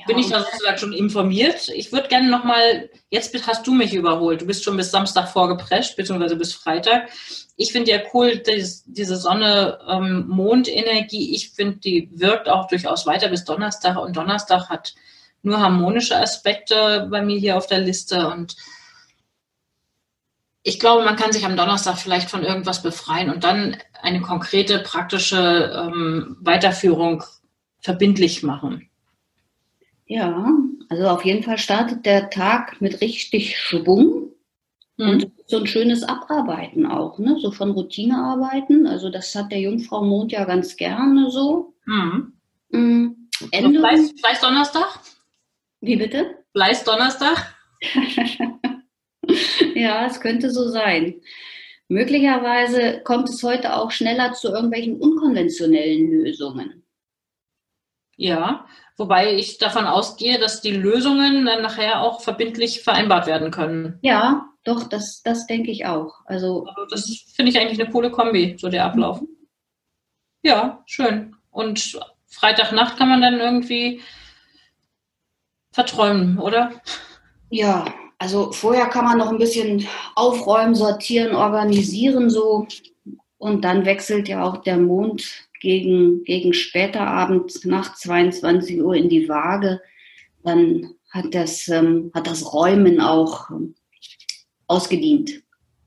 ja, 0.00 0.06
bin 0.06 0.18
ich 0.18 0.28
da 0.28 0.42
sozusagen 0.42 0.78
schon 0.78 0.92
informiert. 0.92 1.68
Ich 1.68 1.92
würde 1.92 2.08
gerne 2.08 2.30
nochmal, 2.30 2.90
jetzt 3.10 3.34
hast 3.46 3.66
du 3.66 3.74
mich 3.74 3.94
überholt. 3.94 4.40
Du 4.40 4.46
bist 4.46 4.64
schon 4.64 4.76
bis 4.76 4.90
Samstag 4.90 5.28
vorgeprescht, 5.28 5.96
beziehungsweise 5.96 6.36
bis 6.36 6.54
Freitag. 6.54 7.10
Ich 7.56 7.72
finde 7.72 7.90
ja 7.90 7.98
cool, 8.14 8.38
dass 8.38 8.84
diese 8.86 9.16
Sonne-Mond-Energie, 9.16 11.28
ähm, 11.28 11.34
ich 11.34 11.50
finde, 11.50 11.78
die 11.78 12.08
wirkt 12.12 12.48
auch 12.48 12.68
durchaus 12.68 13.06
weiter 13.06 13.28
bis 13.28 13.44
Donnerstag. 13.44 13.98
Und 13.98 14.16
Donnerstag 14.16 14.68
hat 14.68 14.94
nur 15.42 15.60
harmonische 15.60 16.16
Aspekte 16.16 17.08
bei 17.10 17.22
mir 17.22 17.38
hier 17.38 17.56
auf 17.56 17.66
der 17.66 17.80
Liste. 17.80 18.28
Und 18.28 18.56
ich 20.62 20.78
glaube, 20.78 21.04
man 21.04 21.16
kann 21.16 21.32
sich 21.32 21.44
am 21.44 21.56
Donnerstag 21.56 21.98
vielleicht 21.98 22.30
von 22.30 22.42
irgendwas 22.42 22.82
befreien 22.82 23.30
und 23.30 23.44
dann 23.44 23.76
eine 24.02 24.20
konkrete, 24.20 24.80
praktische 24.80 25.72
ähm, 25.74 26.36
Weiterführung 26.40 27.24
verbindlich 27.80 28.42
machen. 28.42 28.89
Ja, 30.10 30.52
also 30.88 31.06
auf 31.06 31.24
jeden 31.24 31.44
Fall 31.44 31.56
startet 31.56 32.04
der 32.04 32.30
Tag 32.30 32.80
mit 32.80 33.00
richtig 33.00 33.56
Schwung 33.56 34.32
mhm. 34.96 35.08
und 35.08 35.30
so 35.46 35.58
ein 35.58 35.68
schönes 35.68 36.02
Abarbeiten 36.02 36.84
auch, 36.84 37.20
ne? 37.20 37.38
so 37.38 37.52
von 37.52 37.70
Routinearbeiten. 37.70 38.88
Also 38.88 39.08
das 39.08 39.32
hat 39.36 39.52
der 39.52 39.60
Jungfrau 39.60 40.02
Mond 40.02 40.32
ja 40.32 40.44
ganz 40.46 40.76
gerne 40.76 41.30
so. 41.30 41.74
Mhm. 41.84 42.32
Mhm. 42.70 43.28
Fleiß, 43.38 44.14
Fleiß 44.18 44.40
Donnerstag? 44.40 44.98
Wie 45.80 45.94
bitte? 45.94 46.38
Fleiß 46.54 46.82
Donnerstag? 46.82 47.54
ja, 49.76 50.06
es 50.06 50.20
könnte 50.20 50.50
so 50.50 50.70
sein. 50.70 51.20
Möglicherweise 51.86 53.00
kommt 53.04 53.28
es 53.28 53.44
heute 53.44 53.76
auch 53.76 53.92
schneller 53.92 54.32
zu 54.32 54.48
irgendwelchen 54.48 55.00
unkonventionellen 55.00 56.10
Lösungen. 56.10 56.82
Ja, 58.16 58.66
wobei 59.00 59.34
ich 59.34 59.58
davon 59.58 59.86
ausgehe, 59.86 60.38
dass 60.38 60.60
die 60.60 60.70
Lösungen 60.70 61.46
dann 61.46 61.62
nachher 61.62 62.02
auch 62.02 62.20
verbindlich 62.20 62.82
vereinbart 62.82 63.26
werden 63.26 63.50
können. 63.50 63.98
Ja, 64.02 64.46
doch, 64.62 64.84
das, 64.84 65.22
das 65.22 65.46
denke 65.46 65.70
ich 65.70 65.86
auch. 65.86 66.20
Also, 66.26 66.66
also 66.66 66.86
das 66.90 67.24
finde 67.34 67.50
ich 67.50 67.58
eigentlich 67.58 67.80
eine 67.80 67.90
coole 67.90 68.10
Kombi, 68.10 68.56
so 68.60 68.68
der 68.68 68.84
Ablauf. 68.84 69.20
Ja, 70.42 70.82
schön. 70.86 71.34
Und 71.50 71.98
Freitagnacht 72.28 72.96
kann 72.96 73.08
man 73.08 73.22
dann 73.22 73.40
irgendwie 73.40 74.02
verträumen, 75.72 76.38
oder? 76.38 76.70
Ja, 77.48 77.86
also 78.18 78.52
vorher 78.52 78.86
kann 78.86 79.06
man 79.06 79.18
noch 79.18 79.30
ein 79.30 79.38
bisschen 79.38 79.88
aufräumen, 80.14 80.74
sortieren, 80.74 81.34
organisieren 81.34 82.28
so. 82.28 82.66
Und 83.38 83.64
dann 83.64 83.86
wechselt 83.86 84.28
ja 84.28 84.44
auch 84.44 84.58
der 84.58 84.76
Mond 84.76 85.49
gegen, 85.60 86.24
gegen 86.24 86.52
später 86.52 87.02
Abend 87.02 87.64
nach 87.64 87.94
22 87.94 88.82
Uhr 88.82 88.94
in 88.94 89.08
die 89.08 89.28
Waage. 89.28 89.80
Dann 90.42 90.94
hat 91.10 91.34
das, 91.34 91.68
ähm, 91.68 92.10
hat 92.14 92.26
das 92.26 92.52
Räumen 92.52 93.00
auch 93.00 93.50
ähm, 93.50 93.74
ausgedient. 94.66 95.42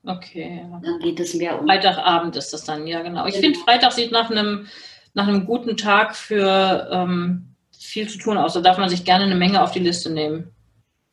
Okay. 0.05 0.65
Dann 0.83 0.99
geht 0.99 1.19
es 1.19 1.33
mehr 1.33 1.59
um. 1.59 1.65
Freitagabend 1.65 2.35
ist 2.35 2.51
das 2.53 2.65
dann, 2.65 2.85
ja 2.87 3.01
genau. 3.01 3.25
Ich 3.25 3.35
genau. 3.35 3.45
finde, 3.45 3.59
Freitag 3.59 3.93
sieht 3.93 4.11
nach 4.11 4.29
einem, 4.29 4.67
nach 5.13 5.27
einem 5.27 5.45
guten 5.45 5.77
Tag 5.77 6.15
für 6.15 6.89
ähm, 6.91 7.55
viel 7.71 8.07
zu 8.07 8.17
tun 8.17 8.37
aus. 8.37 8.53
Da 8.53 8.61
darf 8.61 8.77
man 8.77 8.89
sich 8.89 9.05
gerne 9.05 9.25
eine 9.25 9.35
Menge 9.35 9.61
auf 9.61 9.71
die 9.71 9.79
Liste 9.79 10.11
nehmen. 10.11 10.51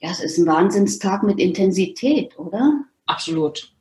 Ja, 0.01 0.11
es 0.11 0.21
ist 0.21 0.39
ein 0.39 0.47
Wahnsinnstag 0.47 1.23
mit 1.23 1.39
Intensität, 1.39 2.39
oder? 2.39 2.85
Absolut. 3.07 3.73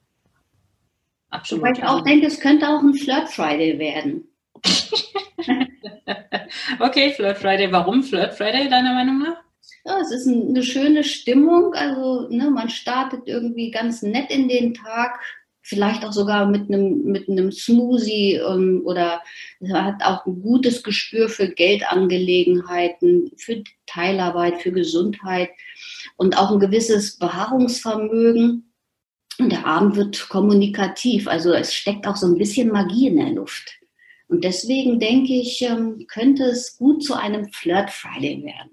Absolut. 1.31 1.63
Weil 1.63 1.73
ich 1.73 1.83
auch 1.83 2.03
denke, 2.03 2.27
es 2.27 2.39
könnte 2.39 2.67
auch 2.67 2.81
ein 2.81 2.93
Flirt 2.93 3.29
Friday 3.29 3.79
werden. 3.79 4.28
okay, 6.79 7.13
Flirt 7.13 7.37
Friday. 7.37 7.71
Warum 7.71 8.03
Flirt 8.03 8.33
Friday, 8.33 8.69
deiner 8.69 8.93
Meinung 8.93 9.19
nach? 9.19 9.37
Ja, 9.85 9.99
es 10.01 10.11
ist 10.11 10.27
eine 10.27 10.63
schöne 10.63 11.03
Stimmung. 11.03 11.73
Also, 11.73 12.27
ne, 12.29 12.49
man 12.49 12.69
startet 12.69 13.21
irgendwie 13.25 13.71
ganz 13.71 14.01
nett 14.01 14.29
in 14.29 14.47
den 14.47 14.73
Tag. 14.73 15.19
Vielleicht 15.61 16.03
auch 16.03 16.11
sogar 16.11 16.47
mit 16.47 16.67
einem, 16.67 17.03
mit 17.03 17.29
einem 17.29 17.51
Smoothie 17.51 18.41
um, 18.41 18.81
oder 18.85 19.21
hat 19.71 20.03
auch 20.03 20.25
ein 20.25 20.41
gutes 20.41 20.83
Gespür 20.83 21.29
für 21.29 21.47
Geldangelegenheiten, 21.47 23.31
für 23.37 23.63
Teilarbeit, 23.85 24.61
für 24.61 24.71
Gesundheit 24.71 25.51
und 26.17 26.37
auch 26.37 26.51
ein 26.51 26.59
gewisses 26.59 27.17
Beharrungsvermögen. 27.17 28.73
Und 29.37 29.51
der 29.51 29.65
Abend 29.65 29.95
wird 29.95 30.27
kommunikativ, 30.27 31.27
also 31.27 31.53
es 31.53 31.73
steckt 31.73 32.05
auch 32.07 32.17
so 32.17 32.27
ein 32.27 32.37
bisschen 32.37 32.71
Magie 32.71 33.07
in 33.07 33.17
der 33.17 33.29
Luft. 33.29 33.78
Und 34.29 34.43
deswegen 34.43 34.99
denke 34.99 35.33
ich, 35.33 35.61
ähm, 35.63 36.05
könnte 36.07 36.43
es 36.43 36.77
gut 36.77 37.03
zu 37.03 37.15
einem 37.15 37.51
Flirt 37.51 37.89
Friday 37.89 38.43
werden. 38.43 38.71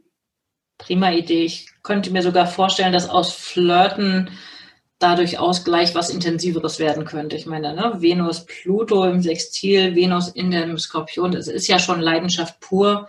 prima 0.79 1.11
Idee. 1.11 1.45
Ich 1.45 1.69
könnte 1.83 2.11
mir 2.13 2.23
sogar 2.23 2.47
vorstellen, 2.47 2.93
dass 2.93 3.09
aus 3.09 3.33
Flirten 3.33 4.31
dadurch 4.99 5.39
Ausgleich 5.39 5.95
was 5.95 6.11
Intensiveres 6.11 6.79
werden 6.79 7.05
könnte. 7.07 7.37
Ich 7.37 7.47
meine, 7.47 7.75
ne? 7.75 7.95
Venus, 8.01 8.45
Pluto 8.47 9.05
im 9.05 9.23
Sextil, 9.23 9.95
Venus 9.95 10.29
in 10.29 10.51
dem 10.51 10.79
Skorpion, 10.79 11.33
das 11.33 11.49
ist 11.49 11.67
ja 11.69 11.79
schon 11.79 12.01
Leidenschaft 12.01 12.61
pur. 12.61 13.09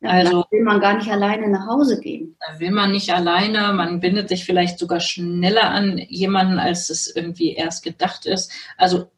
Ja, 0.00 0.10
also 0.10 0.44
will 0.50 0.62
man 0.62 0.80
gar 0.80 0.96
nicht 0.96 1.10
alleine 1.10 1.48
nach 1.48 1.66
Hause 1.66 2.00
gehen. 2.00 2.36
Da 2.46 2.60
will 2.60 2.70
man 2.70 2.92
nicht 2.92 3.12
alleine, 3.12 3.72
man 3.72 3.98
bindet 4.00 4.28
sich 4.28 4.44
vielleicht 4.44 4.78
sogar 4.78 5.00
schneller 5.00 5.70
an 5.70 5.98
jemanden, 5.98 6.58
als 6.58 6.88
es 6.88 7.14
irgendwie 7.14 7.54
erst 7.54 7.82
gedacht 7.82 8.26
ist. 8.26 8.52
Also 8.76 9.10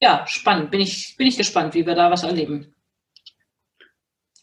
ja, 0.00 0.26
spannend. 0.26 0.70
Bin 0.70 0.80
ich, 0.80 1.16
bin 1.16 1.26
ich 1.26 1.36
gespannt, 1.36 1.74
wie 1.74 1.86
wir 1.86 1.94
da 1.94 2.10
was 2.10 2.22
erleben. 2.22 2.74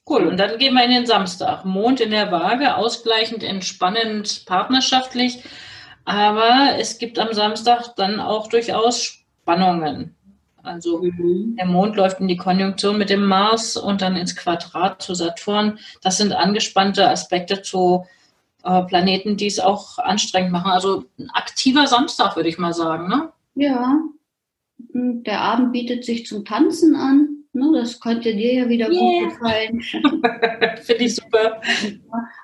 Cool, 0.07 0.27
und 0.27 0.37
dann 0.37 0.59
gehen 0.59 0.75
wir 0.75 0.83
in 0.83 0.91
den 0.91 1.05
Samstag. 1.07 1.65
Mond 1.65 1.99
in 1.99 2.11
der 2.11 2.31
Waage, 2.31 2.75
ausgleichend, 2.75 3.43
entspannend, 3.43 4.45
partnerschaftlich. 4.45 5.43
Aber 6.03 6.77
es 6.77 6.99
gibt 6.99 7.17
am 7.17 7.33
Samstag 7.33 7.95
dann 7.95 8.19
auch 8.19 8.47
durchaus 8.47 9.03
Spannungen. 9.03 10.15
Also 10.61 10.99
mhm. 10.99 11.55
der 11.57 11.65
Mond 11.65 11.95
läuft 11.95 12.19
in 12.19 12.27
die 12.27 12.37
Konjunktion 12.37 12.97
mit 12.97 13.09
dem 13.09 13.25
Mars 13.25 13.77
und 13.77 14.01
dann 14.01 14.15
ins 14.15 14.35
Quadrat 14.35 15.01
zu 15.01 15.15
Saturn. 15.15 15.79
Das 16.01 16.17
sind 16.17 16.33
angespannte 16.33 17.09
Aspekte 17.09 17.61
zu 17.61 18.05
äh, 18.63 18.83
Planeten, 18.83 19.37
die 19.37 19.47
es 19.47 19.59
auch 19.59 19.97
anstrengend 19.97 20.51
machen. 20.51 20.71
Also 20.71 21.05
ein 21.17 21.29
aktiver 21.31 21.87
Samstag, 21.87 22.35
würde 22.35 22.49
ich 22.49 22.57
mal 22.57 22.73
sagen. 22.73 23.07
Ne? 23.07 23.29
Ja, 23.55 23.99
der 24.77 25.41
Abend 25.41 25.71
bietet 25.71 26.05
sich 26.05 26.25
zum 26.25 26.45
Tanzen 26.45 26.95
an. 26.95 27.29
Ne, 27.53 27.71
das 27.73 28.01
könnte 28.01 28.35
dir 28.35 28.53
ja 28.53 28.69
wieder 28.69 28.91
yeah. 28.91 28.99
gut 28.99 29.29
gefallen. 29.29 29.81
Finde 30.81 31.03
ich 31.05 31.15
super. 31.15 31.61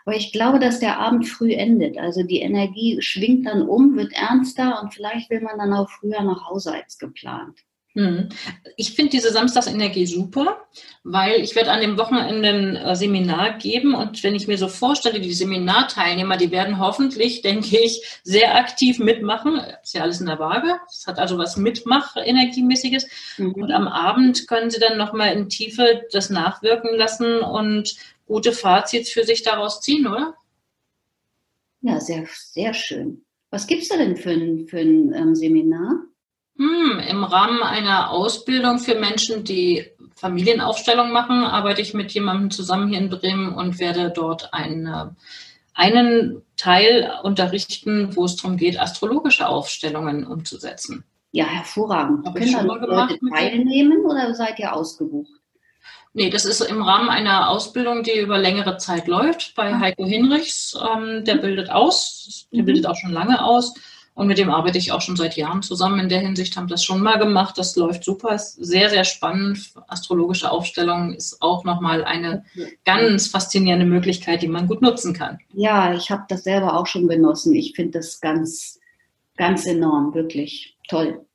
Aber 0.06 0.16
ich 0.16 0.32
glaube, 0.32 0.60
dass 0.60 0.80
der 0.80 1.00
Abend 1.00 1.28
früh 1.28 1.54
endet. 1.54 1.98
Also 1.98 2.24
die 2.24 2.40
Energie 2.40 3.02
schwingt 3.02 3.46
dann 3.46 3.68
um, 3.68 3.98
wird 3.98 4.14
ernster 4.14 4.82
und 4.82 4.94
vielleicht 4.94 5.30
will 5.30 5.42
man 5.42 5.58
dann 5.58 5.74
auch 5.74 5.90
früher 5.90 6.24
nach 6.24 6.50
Hause 6.50 6.74
als 6.74 6.98
geplant. 6.98 7.60
Hm. 7.94 8.30
Ich 8.78 8.94
finde 8.94 9.12
diese 9.12 9.32
Samstagsenergie 9.32 10.06
super, 10.06 10.66
weil 11.04 11.42
ich 11.42 11.56
werde 11.56 11.72
an 11.72 11.82
dem 11.82 11.98
Wochenende 11.98 12.50
ein 12.50 12.76
äh, 12.78 12.96
Seminar 12.96 13.58
geben 13.58 13.96
und 13.96 14.24
wenn 14.24 14.34
ich 14.34 14.48
mir 14.48 14.58
so 14.58 14.70
vorstelle, 14.70 15.20
die 15.20 15.34
Seminarteilnehmer, 15.34 16.38
die 16.38 16.52
werden 16.52 16.80
hoffentlich, 16.80 17.42
denke 17.42 17.78
ich, 17.78 18.02
sehr 18.24 18.56
aktiv 18.56 19.00
mitmachen. 19.00 19.60
Ist 19.84 19.94
ja 19.94 20.04
alles 20.04 20.22
in 20.22 20.28
der 20.28 20.40
Waage. 20.40 20.80
Es 20.90 21.06
hat 21.06 21.20
also 21.20 21.38
was 21.38 21.58
Mitmach-Energiemäßiges. 21.58 23.08
Mhm. 23.38 23.56
Und 23.56 23.72
am 23.72 23.90
Abend 23.90 24.48
können 24.48 24.70
sie 24.70 24.80
dann 24.80 24.98
nochmal 24.98 25.34
in 25.34 25.50
Tiefe 25.50 26.04
das 26.14 26.30
nachwirken 26.30 26.96
lassen 26.96 27.42
und 27.42 27.96
gute 28.26 28.54
Fazits 28.54 29.12
für 29.12 29.26
sich 29.26 29.44
daraus 29.44 29.82
ziehen, 29.82 30.08
oder? 30.08 30.36
Ja, 31.82 32.00
sehr, 32.00 32.26
sehr 32.30 32.74
schön. 32.74 33.26
Was 33.50 33.68
gibt 33.68 33.82
es 33.82 33.90
da 33.90 33.98
denn 33.98 34.16
für 34.16 34.32
ein, 34.32 34.68
für 34.68 34.80
ein 34.80 35.14
ähm, 35.14 35.36
Seminar? 35.36 36.06
Hm, 36.58 37.00
Im 37.10 37.24
Rahmen 37.24 37.64
einer 37.64 38.12
Ausbildung 38.12 38.80
für 38.80 38.96
Menschen, 38.96 39.44
die 39.44 39.86
Familienaufstellung 40.16 41.12
machen, 41.12 41.44
arbeite 41.44 41.82
ich 41.82 41.94
mit 41.94 42.12
jemandem 42.12 42.52
zusammen 42.52 42.90
hier 42.90 43.00
in 43.00 43.10
Bremen 43.10 43.54
und 43.54 43.80
werde 43.80 44.12
dort 44.14 44.54
eine, 44.54 45.16
einen 45.74 46.44
Teil 46.58 47.12
unterrichten, 47.24 48.16
wo 48.16 48.26
es 48.26 48.36
darum 48.36 48.58
geht, 48.58 48.80
astrologische 48.80 49.48
Aufstellungen 49.48 50.28
umzusetzen. 50.28 51.04
Ja, 51.32 51.46
hervorragend. 51.46 52.28
Hab 52.28 52.36
Können 52.36 52.54
da 52.54 52.62
Leute 52.62 53.20
teilnehmen 53.34 54.06
oder 54.06 54.34
seid 54.36 54.60
ihr 54.60 54.74
ausgebucht? 54.74 55.32
Nee, 56.14 56.30
das 56.30 56.44
ist 56.44 56.60
im 56.60 56.82
Rahmen 56.82 57.10
einer 57.10 57.50
Ausbildung, 57.50 58.04
die 58.04 58.20
über 58.20 58.38
längere 58.38 58.78
Zeit 58.78 59.08
läuft 59.08 59.56
bei 59.56 59.72
ah. 59.72 59.80
Heiko 59.80 60.06
Hinrichs. 60.06 60.78
Ähm, 60.78 61.24
der 61.24 61.36
bildet 61.36 61.70
aus, 61.70 62.48
der 62.52 62.64
mhm. 62.64 62.66
bildet 62.66 62.86
auch 62.86 62.98
schon 62.98 63.14
lange 63.14 63.44
aus. 63.44 63.74
Und 64.14 64.28
mit 64.28 64.38
dem 64.38 64.50
arbeite 64.50 64.78
ich 64.78 64.92
auch 64.92 65.02
schon 65.02 65.16
seit 65.16 65.38
Jahren 65.38 65.62
zusammen. 65.62 66.00
In 66.00 66.10
der 66.10 66.20
Hinsicht 66.20 66.58
haben 66.58 66.68
das 66.68 66.84
schon 66.84 67.02
mal 67.02 67.18
gemacht. 67.18 67.58
Das 67.58 67.76
läuft 67.76 68.04
super, 68.04 68.36
ist 68.36 68.54
sehr, 68.54 68.90
sehr 68.90 69.06
spannend. 69.06 69.72
Astrologische 69.88 70.52
Aufstellung 70.52 71.14
ist 71.14 71.42
auch 71.42 71.64
nochmal 71.64 72.04
eine 72.04 72.44
ganz 72.84 73.28
faszinierende 73.28 73.86
Möglichkeit, 73.86 74.42
die 74.42 74.50
man 74.50 74.68
gut 74.68 74.82
nutzen 74.82 75.14
kann. 75.14 75.40
Ja, 75.54 75.94
ich 75.94 76.12
habe 76.12 76.24
das 76.28 76.44
selber 76.44 76.78
auch 76.78 76.88
schon 76.88 77.08
genossen. 77.08 77.56
Ich 77.56 77.74
finde 77.74 78.00
das 78.00 78.20
ganz, 78.20 78.80
ganz 79.38 79.66
enorm, 79.66 80.14
wirklich 80.14 80.78
toll. 80.90 81.26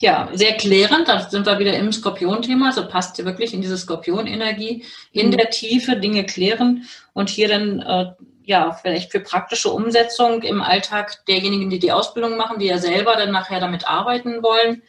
Ja, 0.00 0.28
sehr 0.34 0.52
klärend. 0.58 1.08
Da 1.08 1.28
sind 1.28 1.46
wir 1.46 1.58
wieder 1.58 1.76
im 1.76 1.90
Skorpion-Thema. 1.90 2.66
Also 2.66 2.86
passt 2.86 3.24
wirklich 3.24 3.54
in 3.54 3.62
diese 3.62 3.78
Skorpion-Energie, 3.78 4.84
in 5.10 5.28
mhm. 5.28 5.30
der 5.32 5.48
Tiefe 5.48 5.96
Dinge 5.96 6.24
klären 6.24 6.84
und 7.14 7.30
hier 7.30 7.48
dann 7.48 7.80
äh, 7.80 8.12
ja, 8.46 8.72
vielleicht 8.72 9.10
für 9.10 9.18
praktische 9.18 9.70
Umsetzung 9.70 10.42
im 10.42 10.62
Alltag 10.62 11.26
derjenigen, 11.26 11.68
die 11.68 11.80
die 11.80 11.90
Ausbildung 11.90 12.36
machen, 12.36 12.60
die 12.60 12.66
ja 12.66 12.78
selber 12.78 13.16
dann 13.16 13.32
nachher 13.32 13.58
damit 13.58 13.88
arbeiten 13.88 14.40
wollen, 14.42 14.82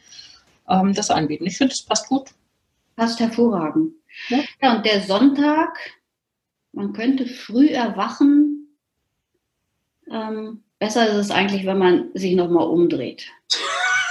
ähm, 0.68 0.94
das 0.94 1.10
anbieten. 1.10 1.44
Ich 1.44 1.58
finde, 1.58 1.74
das 1.74 1.82
passt 1.82 2.08
gut. 2.08 2.30
Passt 2.94 3.18
hervorragend. 3.18 3.94
Ja. 4.28 4.38
ja, 4.62 4.76
und 4.76 4.86
der 4.86 5.02
Sonntag, 5.02 5.76
man 6.72 6.92
könnte 6.92 7.26
früh 7.26 7.68
erwachen. 7.68 8.68
Ähm, 10.08 10.62
besser 10.78 11.08
ist 11.08 11.16
es 11.16 11.30
eigentlich, 11.32 11.66
wenn 11.66 11.78
man 11.78 12.10
sich 12.14 12.36
nochmal 12.36 12.68
umdreht. 12.68 13.26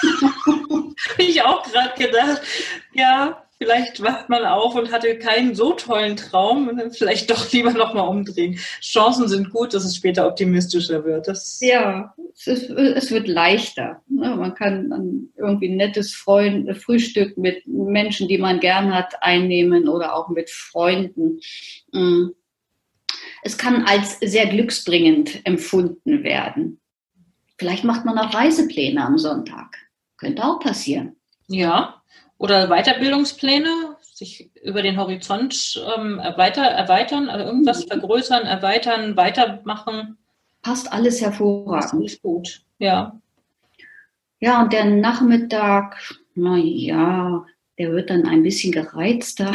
ich 1.17 1.41
auch 1.41 1.63
gerade 1.63 2.03
gedacht. 2.03 2.41
Ja, 2.93 3.46
Vielleicht 3.59 4.03
wacht 4.03 4.29
man 4.29 4.45
auf 4.45 4.75
und 4.75 4.91
hatte 4.91 5.17
keinen 5.17 5.55
so 5.55 5.73
tollen 5.73 6.15
Traum 6.15 6.67
und 6.67 6.77
dann 6.77 6.91
vielleicht 6.91 7.31
doch 7.31 7.51
lieber 7.51 7.71
nochmal 7.73 8.07
umdrehen. 8.07 8.59
Chancen 8.81 9.27
sind 9.27 9.49
gut, 9.51 9.73
dass 9.73 9.83
es 9.83 9.95
später 9.95 10.27
optimistischer 10.27 11.03
wird. 11.03 11.27
Das 11.27 11.59
ja, 11.59 12.13
es, 12.35 12.45
ist, 12.45 12.69
es 12.69 13.11
wird 13.11 13.27
leichter. 13.27 14.03
Ne? 14.07 14.35
Man 14.35 14.53
kann 14.53 15.31
irgendwie 15.35 15.69
ein 15.69 15.77
nettes 15.77 16.13
Freund, 16.13 16.77
Frühstück 16.77 17.35
mit 17.37 17.65
Menschen, 17.65 18.27
die 18.27 18.37
man 18.37 18.59
gern 18.59 18.93
hat, 18.93 19.23
einnehmen 19.23 19.89
oder 19.89 20.15
auch 20.15 20.29
mit 20.29 20.51
Freunden. 20.51 21.39
Mm. 21.91 22.27
Es 23.43 23.57
kann 23.57 23.85
als 23.85 24.19
sehr 24.19 24.47
glücksbringend 24.47 25.45
empfunden 25.45 26.23
werden. 26.23 26.79
Vielleicht 27.57 27.83
macht 27.83 28.05
man 28.05 28.19
auch 28.19 28.33
Reisepläne 28.33 29.03
am 29.03 29.17
Sonntag. 29.17 29.77
Könnte 30.17 30.43
auch 30.43 30.59
passieren. 30.59 31.15
Ja, 31.47 32.03
oder 32.37 32.67
Weiterbildungspläne, 32.67 33.97
sich 34.01 34.49
über 34.63 34.81
den 34.81 34.97
Horizont 34.97 35.83
ähm, 35.95 36.19
erweiter, 36.19 36.63
erweitern, 36.63 37.29
also 37.29 37.45
irgendwas 37.45 37.85
mhm. 37.85 37.89
vergrößern, 37.89 38.45
erweitern, 38.45 39.17
weitermachen. 39.17 40.17
Passt 40.61 40.91
alles 40.91 41.21
hervorragend. 41.21 41.93
Alles 41.93 42.21
gut, 42.21 42.61
ja. 42.79 43.19
Ja, 44.39 44.61
und 44.61 44.71
der 44.73 44.85
Nachmittag, 44.85 45.97
na 46.35 46.57
ja, 46.57 47.45
der 47.77 47.91
wird 47.91 48.09
dann 48.09 48.25
ein 48.27 48.43
bisschen 48.43 48.71
gereizter. 48.71 49.51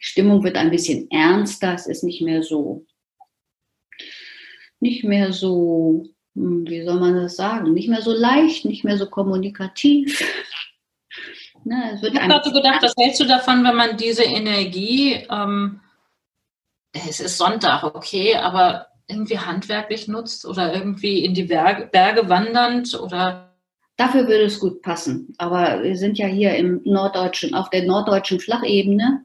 Die 0.00 0.06
Stimmung 0.06 0.42
wird 0.42 0.56
ein 0.56 0.70
bisschen 0.70 1.10
ernster. 1.10 1.74
Es 1.74 1.86
ist 1.86 2.04
nicht 2.04 2.20
mehr 2.20 2.42
so, 2.42 2.84
nicht 4.80 5.04
mehr 5.04 5.32
so, 5.32 6.04
hm, 6.34 6.68
wie 6.68 6.84
soll 6.84 7.00
man 7.00 7.14
das 7.14 7.36
sagen, 7.36 7.74
nicht 7.74 7.88
mehr 7.88 8.02
so 8.02 8.12
leicht, 8.12 8.64
nicht 8.64 8.84
mehr 8.84 8.96
so 8.96 9.06
kommunikativ. 9.06 10.22
Ne, 11.64 12.00
ich 12.00 12.14
habe 12.14 12.28
gerade 12.28 12.48
so 12.48 12.52
gedacht, 12.54 12.82
was 12.82 12.94
hältst 12.98 13.20
du 13.20 13.24
davon, 13.24 13.64
wenn 13.64 13.76
man 13.76 13.96
diese 13.96 14.24
Energie, 14.24 15.26
ähm, 15.30 15.80
es 16.92 17.20
ist 17.20 17.36
Sonntag, 17.36 17.82
okay, 17.82 18.36
aber 18.36 18.86
irgendwie 19.06 19.38
handwerklich 19.38 20.08
nutzt 20.08 20.46
oder 20.46 20.74
irgendwie 20.74 21.24
in 21.24 21.34
die 21.34 21.44
Berge, 21.44 21.86
Berge 21.86 22.28
wandernd 22.28 22.98
oder 22.98 23.48
Dafür 23.98 24.28
würde 24.28 24.44
es 24.44 24.60
gut 24.60 24.80
passen. 24.80 25.34
Aber 25.38 25.82
wir 25.82 25.96
sind 25.96 26.18
ja 26.18 26.28
hier 26.28 26.54
im 26.54 26.80
norddeutschen, 26.84 27.54
auf 27.54 27.68
der 27.68 27.84
norddeutschen 27.84 28.38
Flachebene. 28.38 29.24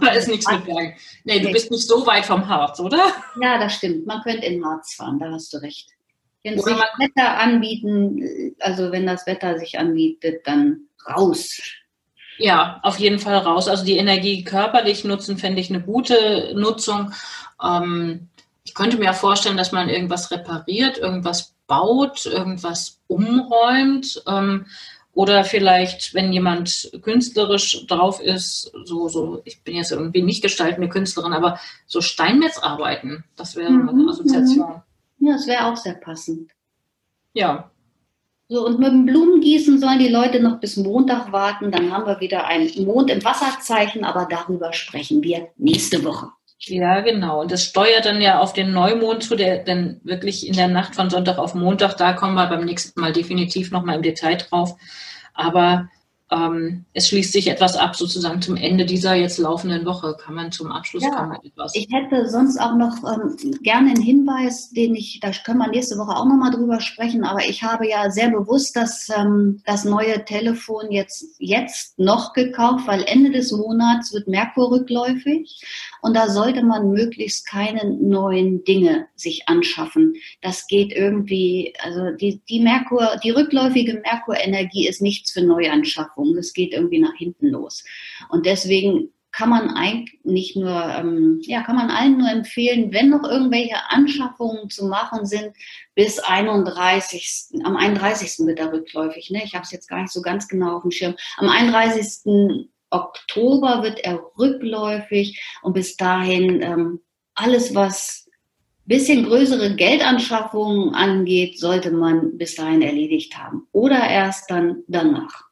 Da 0.00 0.10
ist 0.10 0.26
nichts 0.26 0.50
mit 0.50 0.64
Bergen. 0.64 0.94
Nee, 1.22 1.38
du 1.38 1.52
bist 1.52 1.70
nicht 1.70 1.86
so 1.86 2.04
weit 2.04 2.26
vom 2.26 2.48
Harz, 2.48 2.80
oder? 2.80 3.12
Ja, 3.40 3.58
das 3.58 3.74
stimmt. 3.74 4.06
Man 4.06 4.20
könnte 4.22 4.44
in 4.46 4.64
Harz 4.64 4.94
fahren, 4.94 5.20
da 5.20 5.30
hast 5.30 5.52
du 5.52 5.58
recht. 5.58 5.90
Wenn 6.42 6.58
sich 6.58 6.74
Wetter 6.74 7.38
anbieten, 7.38 8.56
also 8.58 8.90
wenn 8.90 9.06
das 9.06 9.24
Wetter 9.28 9.56
sich 9.58 9.78
anbietet, 9.78 10.48
dann 10.48 10.88
raus. 11.06 11.60
Ja, 12.38 12.80
auf 12.82 12.98
jeden 12.98 13.18
Fall 13.18 13.38
raus. 13.38 13.68
Also 13.68 13.84
die 13.84 13.96
Energie 13.96 14.44
körperlich 14.44 15.04
nutzen, 15.04 15.38
fände 15.38 15.60
ich 15.60 15.70
eine 15.70 15.82
gute 15.82 16.52
Nutzung. 16.54 17.12
Ähm, 17.62 18.28
ich 18.64 18.74
könnte 18.74 18.98
mir 18.98 19.12
vorstellen, 19.12 19.56
dass 19.56 19.72
man 19.72 19.88
irgendwas 19.88 20.30
repariert, 20.30 20.98
irgendwas 20.98 21.54
baut, 21.66 22.26
irgendwas 22.26 23.00
umräumt. 23.06 24.22
Ähm, 24.26 24.66
oder 25.14 25.44
vielleicht, 25.44 26.14
wenn 26.14 26.32
jemand 26.32 26.90
künstlerisch 27.02 27.86
drauf 27.86 28.20
ist, 28.20 28.72
so, 28.84 29.08
so, 29.08 29.42
ich 29.44 29.62
bin 29.62 29.76
jetzt 29.76 29.92
irgendwie 29.92 30.22
nicht 30.22 30.42
gestaltende 30.42 30.88
Künstlerin, 30.88 31.34
aber 31.34 31.60
so 31.86 32.00
Steinmetzarbeiten, 32.00 33.24
das 33.36 33.54
wäre 33.54 33.70
mhm. 33.70 33.88
eine 33.90 34.10
Assoziation. 34.10 34.82
Ja, 35.18 35.32
das 35.34 35.46
wäre 35.46 35.66
auch 35.66 35.76
sehr 35.76 35.94
passend. 35.94 36.50
Ja, 37.34 37.70
so, 38.52 38.66
und 38.66 38.78
mit 38.78 38.88
dem 38.88 39.06
Blumengießen 39.06 39.80
sollen 39.80 39.98
die 39.98 40.08
Leute 40.08 40.38
noch 40.38 40.60
bis 40.60 40.76
Montag 40.76 41.32
warten. 41.32 41.70
Dann 41.70 41.90
haben 41.90 42.06
wir 42.06 42.20
wieder 42.20 42.46
einen 42.46 42.70
Mond 42.84 43.10
im 43.10 43.24
Wasserzeichen, 43.24 44.04
aber 44.04 44.28
darüber 44.28 44.74
sprechen 44.74 45.22
wir 45.22 45.48
nächste 45.56 46.04
Woche. 46.04 46.28
Ja, 46.58 47.00
genau. 47.00 47.40
Und 47.40 47.50
das 47.50 47.64
steuert 47.64 48.04
dann 48.04 48.20
ja 48.20 48.40
auf 48.40 48.52
den 48.52 48.72
Neumond 48.72 49.24
zu, 49.24 49.36
der 49.36 49.64
dann 49.64 50.00
wirklich 50.04 50.46
in 50.46 50.54
der 50.54 50.68
Nacht 50.68 50.94
von 50.94 51.08
Sonntag 51.08 51.38
auf 51.38 51.54
Montag, 51.54 51.96
da 51.96 52.12
kommen 52.12 52.34
wir 52.34 52.46
beim 52.46 52.66
nächsten 52.66 53.00
Mal 53.00 53.14
definitiv 53.14 53.70
nochmal 53.70 53.96
im 53.96 54.02
Detail 54.02 54.36
drauf. 54.36 54.76
Aber 55.32 55.88
ähm, 56.32 56.84
es 56.94 57.08
schließt 57.08 57.32
sich 57.32 57.48
etwas 57.48 57.76
ab, 57.76 57.94
sozusagen 57.94 58.40
zum 58.40 58.56
Ende 58.56 58.86
dieser 58.86 59.14
jetzt 59.14 59.38
laufenden 59.38 59.84
Woche. 59.84 60.16
Kann 60.18 60.34
man 60.34 60.50
zum 60.50 60.72
Abschluss 60.72 61.02
ja, 61.02 61.38
etwas. 61.42 61.74
Ich 61.74 61.88
hätte 61.90 62.28
sonst 62.28 62.58
auch 62.58 62.74
noch 62.74 62.96
ähm, 63.04 63.36
gerne 63.62 63.90
einen 63.90 64.02
Hinweis, 64.02 64.70
den 64.70 64.94
ich, 64.94 65.20
da 65.20 65.30
können 65.44 65.58
wir 65.58 65.68
nächste 65.68 65.98
Woche 65.98 66.16
auch 66.16 66.24
nochmal 66.24 66.50
drüber 66.50 66.80
sprechen, 66.80 67.24
aber 67.24 67.40
ich 67.40 67.62
habe 67.62 67.88
ja 67.88 68.10
sehr 68.10 68.30
bewusst 68.30 68.76
das, 68.76 69.08
ähm, 69.14 69.60
das 69.66 69.84
neue 69.84 70.24
Telefon 70.24 70.90
jetzt, 70.90 71.24
jetzt 71.38 71.98
noch 71.98 72.32
gekauft, 72.32 72.86
weil 72.86 73.04
Ende 73.04 73.30
des 73.30 73.52
Monats 73.52 74.12
wird 74.12 74.28
Merkur 74.28 74.70
rückläufig 74.70 75.62
und 76.00 76.14
da 76.14 76.28
sollte 76.28 76.62
man 76.64 76.90
möglichst 76.90 77.46
keine 77.46 77.84
neuen 77.84 78.64
Dinge 78.64 79.06
sich 79.14 79.48
anschaffen. 79.48 80.14
Das 80.40 80.66
geht 80.66 80.92
irgendwie, 80.92 81.74
also 81.82 82.10
die, 82.16 82.40
die 82.48 82.60
Merkur, 82.60 83.20
die 83.22 83.30
rückläufige 83.30 83.94
Merkur-Energie 83.94 84.88
ist 84.88 85.02
nichts 85.02 85.32
für 85.32 85.42
Neuanschaffungen. 86.22 86.36
Das 86.36 86.52
geht 86.52 86.72
irgendwie 86.72 87.00
nach 87.00 87.14
hinten 87.14 87.48
los. 87.48 87.84
Und 88.28 88.46
deswegen 88.46 89.12
kann 89.34 89.48
man 89.48 89.70
eigentlich 89.70 90.20
nicht 90.24 90.56
nur, 90.56 90.70
ähm, 90.70 91.40
ja, 91.42 91.62
kann 91.62 91.76
man 91.76 91.90
allen 91.90 92.18
nur 92.18 92.28
empfehlen, 92.28 92.92
wenn 92.92 93.08
noch 93.08 93.24
irgendwelche 93.24 93.76
Anschaffungen 93.88 94.68
zu 94.68 94.86
machen 94.86 95.24
sind, 95.24 95.56
bis 95.94 96.18
31. 96.18 97.62
Am 97.64 97.76
31. 97.76 98.46
wird 98.46 98.58
er 98.58 98.72
rückläufig. 98.72 99.30
Ne? 99.30 99.42
Ich 99.42 99.54
habe 99.54 99.62
es 99.62 99.70
jetzt 99.70 99.88
gar 99.88 100.02
nicht 100.02 100.12
so 100.12 100.20
ganz 100.20 100.48
genau 100.48 100.76
auf 100.76 100.82
dem 100.82 100.90
Schirm. 100.90 101.14
Am 101.38 101.48
31. 101.48 102.68
Oktober 102.90 103.82
wird 103.82 104.00
er 104.00 104.20
rückläufig 104.38 105.42
und 105.62 105.72
bis 105.72 105.96
dahin 105.96 106.60
ähm, 106.60 107.00
alles, 107.34 107.74
was 107.74 108.22
bisschen 108.84 109.24
größere 109.24 109.76
Geldanschaffungen 109.76 110.94
angeht, 110.94 111.58
sollte 111.58 111.90
man 111.90 112.36
bis 112.36 112.56
dahin 112.56 112.82
erledigt 112.82 113.38
haben 113.38 113.66
oder 113.72 114.08
erst 114.08 114.50
dann 114.50 114.82
danach. 114.88 115.51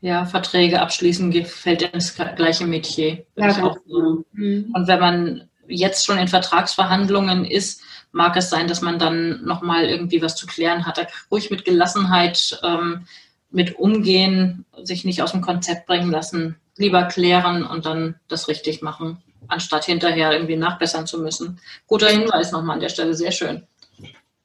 Ja, 0.00 0.26
Verträge 0.26 0.80
abschließen 0.80 1.32
fällt 1.46 1.82
ins 1.82 2.14
gleiche 2.14 2.66
Metier. 2.66 3.24
Ja, 3.36 3.48
auch, 3.64 3.78
genau. 3.84 4.24
mhm. 4.32 4.72
Und 4.74 4.86
wenn 4.86 5.00
man 5.00 5.48
jetzt 5.68 6.04
schon 6.04 6.18
in 6.18 6.28
Vertragsverhandlungen 6.28 7.44
ist, 7.44 7.82
mag 8.12 8.36
es 8.36 8.50
sein, 8.50 8.68
dass 8.68 8.82
man 8.82 8.98
dann 8.98 9.44
nochmal 9.44 9.84
irgendwie 9.84 10.22
was 10.22 10.36
zu 10.36 10.46
klären 10.46 10.86
hat. 10.86 10.98
Da 10.98 11.06
ruhig 11.30 11.50
mit 11.50 11.64
Gelassenheit 11.64 12.58
ähm, 12.62 13.06
mit 13.50 13.78
umgehen, 13.78 14.64
sich 14.82 15.04
nicht 15.04 15.22
aus 15.22 15.32
dem 15.32 15.40
Konzept 15.40 15.86
bringen 15.86 16.10
lassen, 16.10 16.56
lieber 16.76 17.04
klären 17.04 17.64
und 17.64 17.86
dann 17.86 18.16
das 18.28 18.48
richtig 18.48 18.82
machen, 18.82 19.22
anstatt 19.48 19.84
hinterher 19.84 20.32
irgendwie 20.32 20.56
nachbessern 20.56 21.06
zu 21.06 21.18
müssen. 21.20 21.60
Guter 21.86 22.08
Hinweis 22.08 22.52
nochmal 22.52 22.74
an 22.74 22.80
der 22.80 22.88
Stelle, 22.88 23.14
sehr 23.14 23.32
schön. 23.32 23.66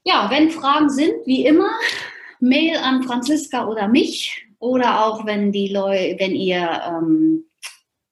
Ja, 0.04 0.30
wenn 0.30 0.50
Fragen 0.50 0.90
sind, 0.90 1.14
wie 1.26 1.46
immer, 1.46 1.70
Mail 2.40 2.78
an 2.78 3.04
Franziska 3.04 3.68
oder 3.68 3.88
mich 3.88 4.48
oder 4.62 5.06
auch 5.06 5.26
wenn 5.26 5.52
die 5.52 5.68
Leute, 5.68 6.16
wenn 6.20 6.36
ihr 6.36 6.82
ähm, 6.88 7.44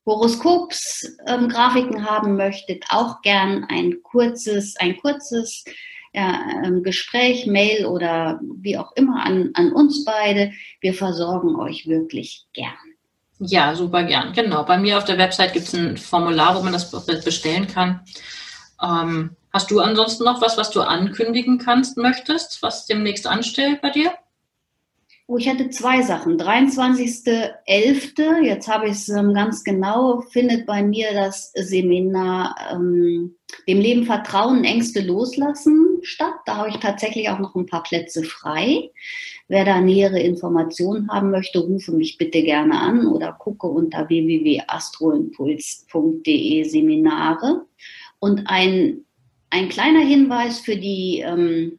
Horoskops-Grafiken 0.05 1.97
ähm, 1.97 2.05
haben 2.05 2.35
möchtet, 2.35 2.83
auch 2.89 3.21
gern 3.21 3.65
ein 3.69 4.01
kurzes, 4.01 4.75
ein 4.77 4.97
kurzes 4.97 5.63
ja, 6.11 6.41
ähm, 6.65 6.81
Gespräch, 6.81 7.45
Mail 7.45 7.85
oder 7.85 8.39
wie 8.41 8.77
auch 8.77 8.91
immer 8.95 9.23
an, 9.23 9.51
an 9.53 9.71
uns 9.71 10.03
beide. 10.03 10.51
Wir 10.81 10.95
versorgen 10.95 11.55
euch 11.55 11.87
wirklich 11.87 12.47
gern. 12.53 12.73
Ja, 13.37 13.75
super 13.75 14.03
gern. 14.03 14.33
Genau. 14.33 14.63
Bei 14.63 14.79
mir 14.79 14.97
auf 14.97 15.05
der 15.05 15.19
Website 15.19 15.53
gibt 15.53 15.67
es 15.67 15.75
ein 15.75 15.97
Formular, 15.97 16.57
wo 16.57 16.63
man 16.63 16.73
das 16.73 16.89
bestellen 17.23 17.67
kann. 17.67 18.01
Ähm, 18.81 19.35
hast 19.53 19.69
du 19.69 19.79
ansonsten 19.81 20.23
noch 20.23 20.41
was, 20.41 20.57
was 20.57 20.71
du 20.71 20.81
ankündigen 20.81 21.59
kannst, 21.59 21.95
möchtest, 21.95 22.63
was 22.63 22.87
demnächst 22.87 23.27
anstellt 23.27 23.81
bei 23.81 23.91
dir? 23.91 24.11
Oh, 25.31 25.37
ich 25.37 25.47
hatte 25.47 25.69
zwei 25.69 26.01
Sachen. 26.01 26.39
23.11., 26.39 28.41
jetzt 28.41 28.67
habe 28.67 28.87
ich 28.87 28.93
es 28.93 29.09
ähm, 29.09 29.35
ganz 29.35 29.63
genau, 29.63 30.21
findet 30.21 30.65
bei 30.65 30.81
mir 30.81 31.13
das 31.13 31.51
Seminar 31.53 32.55
ähm, 32.71 33.35
Dem 33.67 33.79
Leben 33.79 34.05
Vertrauen, 34.05 34.63
Ängste 34.63 35.01
loslassen 35.01 35.99
statt. 36.01 36.33
Da 36.47 36.57
habe 36.57 36.69
ich 36.69 36.77
tatsächlich 36.77 37.29
auch 37.29 37.37
noch 37.37 37.53
ein 37.53 37.67
paar 37.67 37.83
Plätze 37.83 38.23
frei. 38.23 38.89
Wer 39.47 39.65
da 39.65 39.79
nähere 39.79 40.19
Informationen 40.19 41.11
haben 41.11 41.29
möchte, 41.29 41.59
rufe 41.59 41.91
mich 41.91 42.17
bitte 42.17 42.41
gerne 42.41 42.79
an 42.79 43.05
oder 43.05 43.31
gucke 43.31 43.67
unter 43.67 44.09
www.astroimpuls.de 44.09 46.63
Seminare. 46.63 47.67
Und 48.17 48.47
ein, 48.47 49.05
ein 49.51 49.69
kleiner 49.69 50.03
Hinweis 50.03 50.59
für 50.59 50.75
die 50.75 51.23
ähm, 51.23 51.77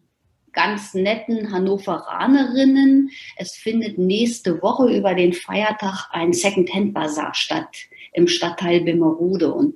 ganz 0.52 0.94
netten 0.94 1.52
Hannoveranerinnen. 1.52 3.10
Es 3.36 3.54
findet 3.54 3.98
nächste 3.98 4.62
Woche 4.62 4.92
über 4.92 5.14
den 5.14 5.32
Feiertag 5.32 6.08
ein 6.10 6.32
Second-Hand-Bazar 6.32 7.34
statt 7.34 7.76
im 8.12 8.26
Stadtteil 8.26 8.80
Bimmerode 8.80 9.52
und 9.52 9.74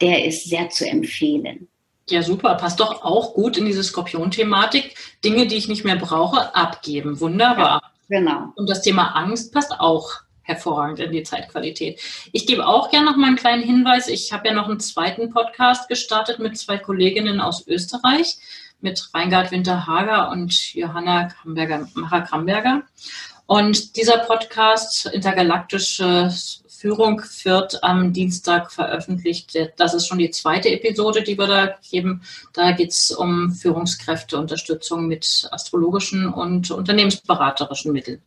der 0.00 0.24
ist 0.24 0.48
sehr 0.48 0.68
zu 0.70 0.88
empfehlen. 0.88 1.68
Ja, 2.08 2.22
super. 2.22 2.54
Passt 2.54 2.78
doch 2.78 3.02
auch 3.02 3.34
gut 3.34 3.56
in 3.56 3.66
diese 3.66 3.82
Skorpion-Thematik. 3.82 4.94
Dinge, 5.24 5.46
die 5.46 5.56
ich 5.56 5.68
nicht 5.68 5.84
mehr 5.84 5.96
brauche, 5.96 6.54
abgeben. 6.54 7.18
Wunderbar. 7.18 7.82
Ja, 8.08 8.18
genau. 8.20 8.52
Und 8.54 8.70
das 8.70 8.82
Thema 8.82 9.16
Angst 9.16 9.52
passt 9.52 9.72
auch 9.80 10.20
hervorragend 10.42 11.00
in 11.00 11.10
die 11.10 11.24
Zeitqualität. 11.24 12.00
Ich 12.32 12.46
gebe 12.46 12.66
auch 12.66 12.90
gerne 12.90 13.06
noch 13.06 13.16
mal 13.16 13.26
einen 13.26 13.36
kleinen 13.36 13.64
Hinweis. 13.64 14.06
Ich 14.06 14.32
habe 14.32 14.46
ja 14.46 14.54
noch 14.54 14.68
einen 14.68 14.78
zweiten 14.78 15.30
Podcast 15.30 15.88
gestartet 15.88 16.38
mit 16.38 16.56
zwei 16.56 16.78
Kolleginnen 16.78 17.40
aus 17.40 17.66
Österreich 17.66 18.38
mit 18.80 19.08
Reingard 19.14 19.50
Winterhager 19.50 20.30
und 20.30 20.74
Johanna 20.74 21.24
Kramberger, 21.28 21.88
Macher 21.94 22.22
Kramberger. 22.22 22.82
Und 23.46 23.96
dieser 23.96 24.18
Podcast, 24.18 25.06
Intergalaktische 25.06 26.30
Führung, 26.68 27.22
wird 27.44 27.82
am 27.82 28.12
Dienstag 28.12 28.70
veröffentlicht. 28.70 29.56
Das 29.76 29.94
ist 29.94 30.06
schon 30.06 30.18
die 30.18 30.30
zweite 30.30 30.68
Episode, 30.68 31.22
die 31.22 31.38
wir 31.38 31.46
da 31.46 31.76
geben. 31.88 32.22
Da 32.52 32.72
geht 32.72 32.90
es 32.90 33.10
um 33.10 33.52
Führungskräfteunterstützung 33.52 35.06
mit 35.06 35.48
astrologischen 35.50 36.28
und 36.28 36.70
unternehmensberaterischen 36.70 37.92
Mitteln. 37.92 38.20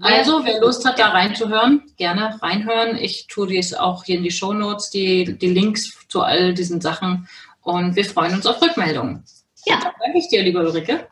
Also, 0.00 0.44
wer 0.44 0.60
Lust 0.60 0.84
hat, 0.84 0.98
da 0.98 1.08
reinzuhören, 1.08 1.82
gerne 1.96 2.38
reinhören. 2.42 2.96
Ich 2.96 3.26
tue 3.28 3.46
dies 3.46 3.74
auch 3.74 4.04
hier 4.04 4.16
in 4.16 4.24
die 4.24 4.30
Show 4.30 4.52
Notes, 4.52 4.90
die, 4.90 5.38
die 5.38 5.50
Links 5.50 5.92
zu 6.08 6.22
all 6.22 6.54
diesen 6.54 6.80
Sachen. 6.80 7.28
Und 7.62 7.96
wir 7.96 8.04
freuen 8.04 8.34
uns 8.34 8.46
auf 8.46 8.60
Rückmeldungen. 8.60 9.24
Ja. 9.68 9.92
Danke 10.00 10.18
ich 10.18 10.28
dir, 10.28 10.42
liebe 10.42 10.58
Ulrike. 10.60 11.08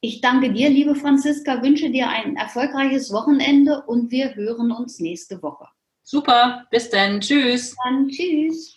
Ich 0.00 0.20
danke 0.20 0.52
dir, 0.52 0.68
liebe 0.70 0.94
Franziska, 0.94 1.62
wünsche 1.62 1.90
dir 1.90 2.08
ein 2.08 2.36
erfolgreiches 2.36 3.12
Wochenende 3.12 3.82
und 3.86 4.10
wir 4.10 4.34
hören 4.34 4.70
uns 4.72 5.00
nächste 5.00 5.42
Woche. 5.42 5.66
Super, 6.02 6.66
bis 6.70 6.90
dann. 6.90 7.20
Tschüss. 7.20 7.74
Dann 7.84 8.08
tschüss. 8.08 8.76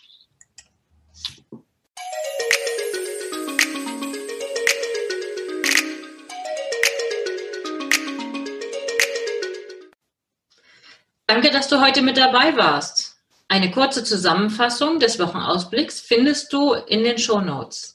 Danke, 11.26 11.50
dass 11.50 11.68
du 11.68 11.80
heute 11.80 12.00
mit 12.00 12.16
dabei 12.16 12.56
warst. 12.56 13.18
Eine 13.48 13.70
kurze 13.70 14.02
Zusammenfassung 14.02 14.98
des 14.98 15.18
Wochenausblicks 15.18 16.00
findest 16.00 16.52
du 16.52 16.72
in 16.72 17.04
den 17.04 17.18
Show 17.18 17.40
Notes. 17.40 17.94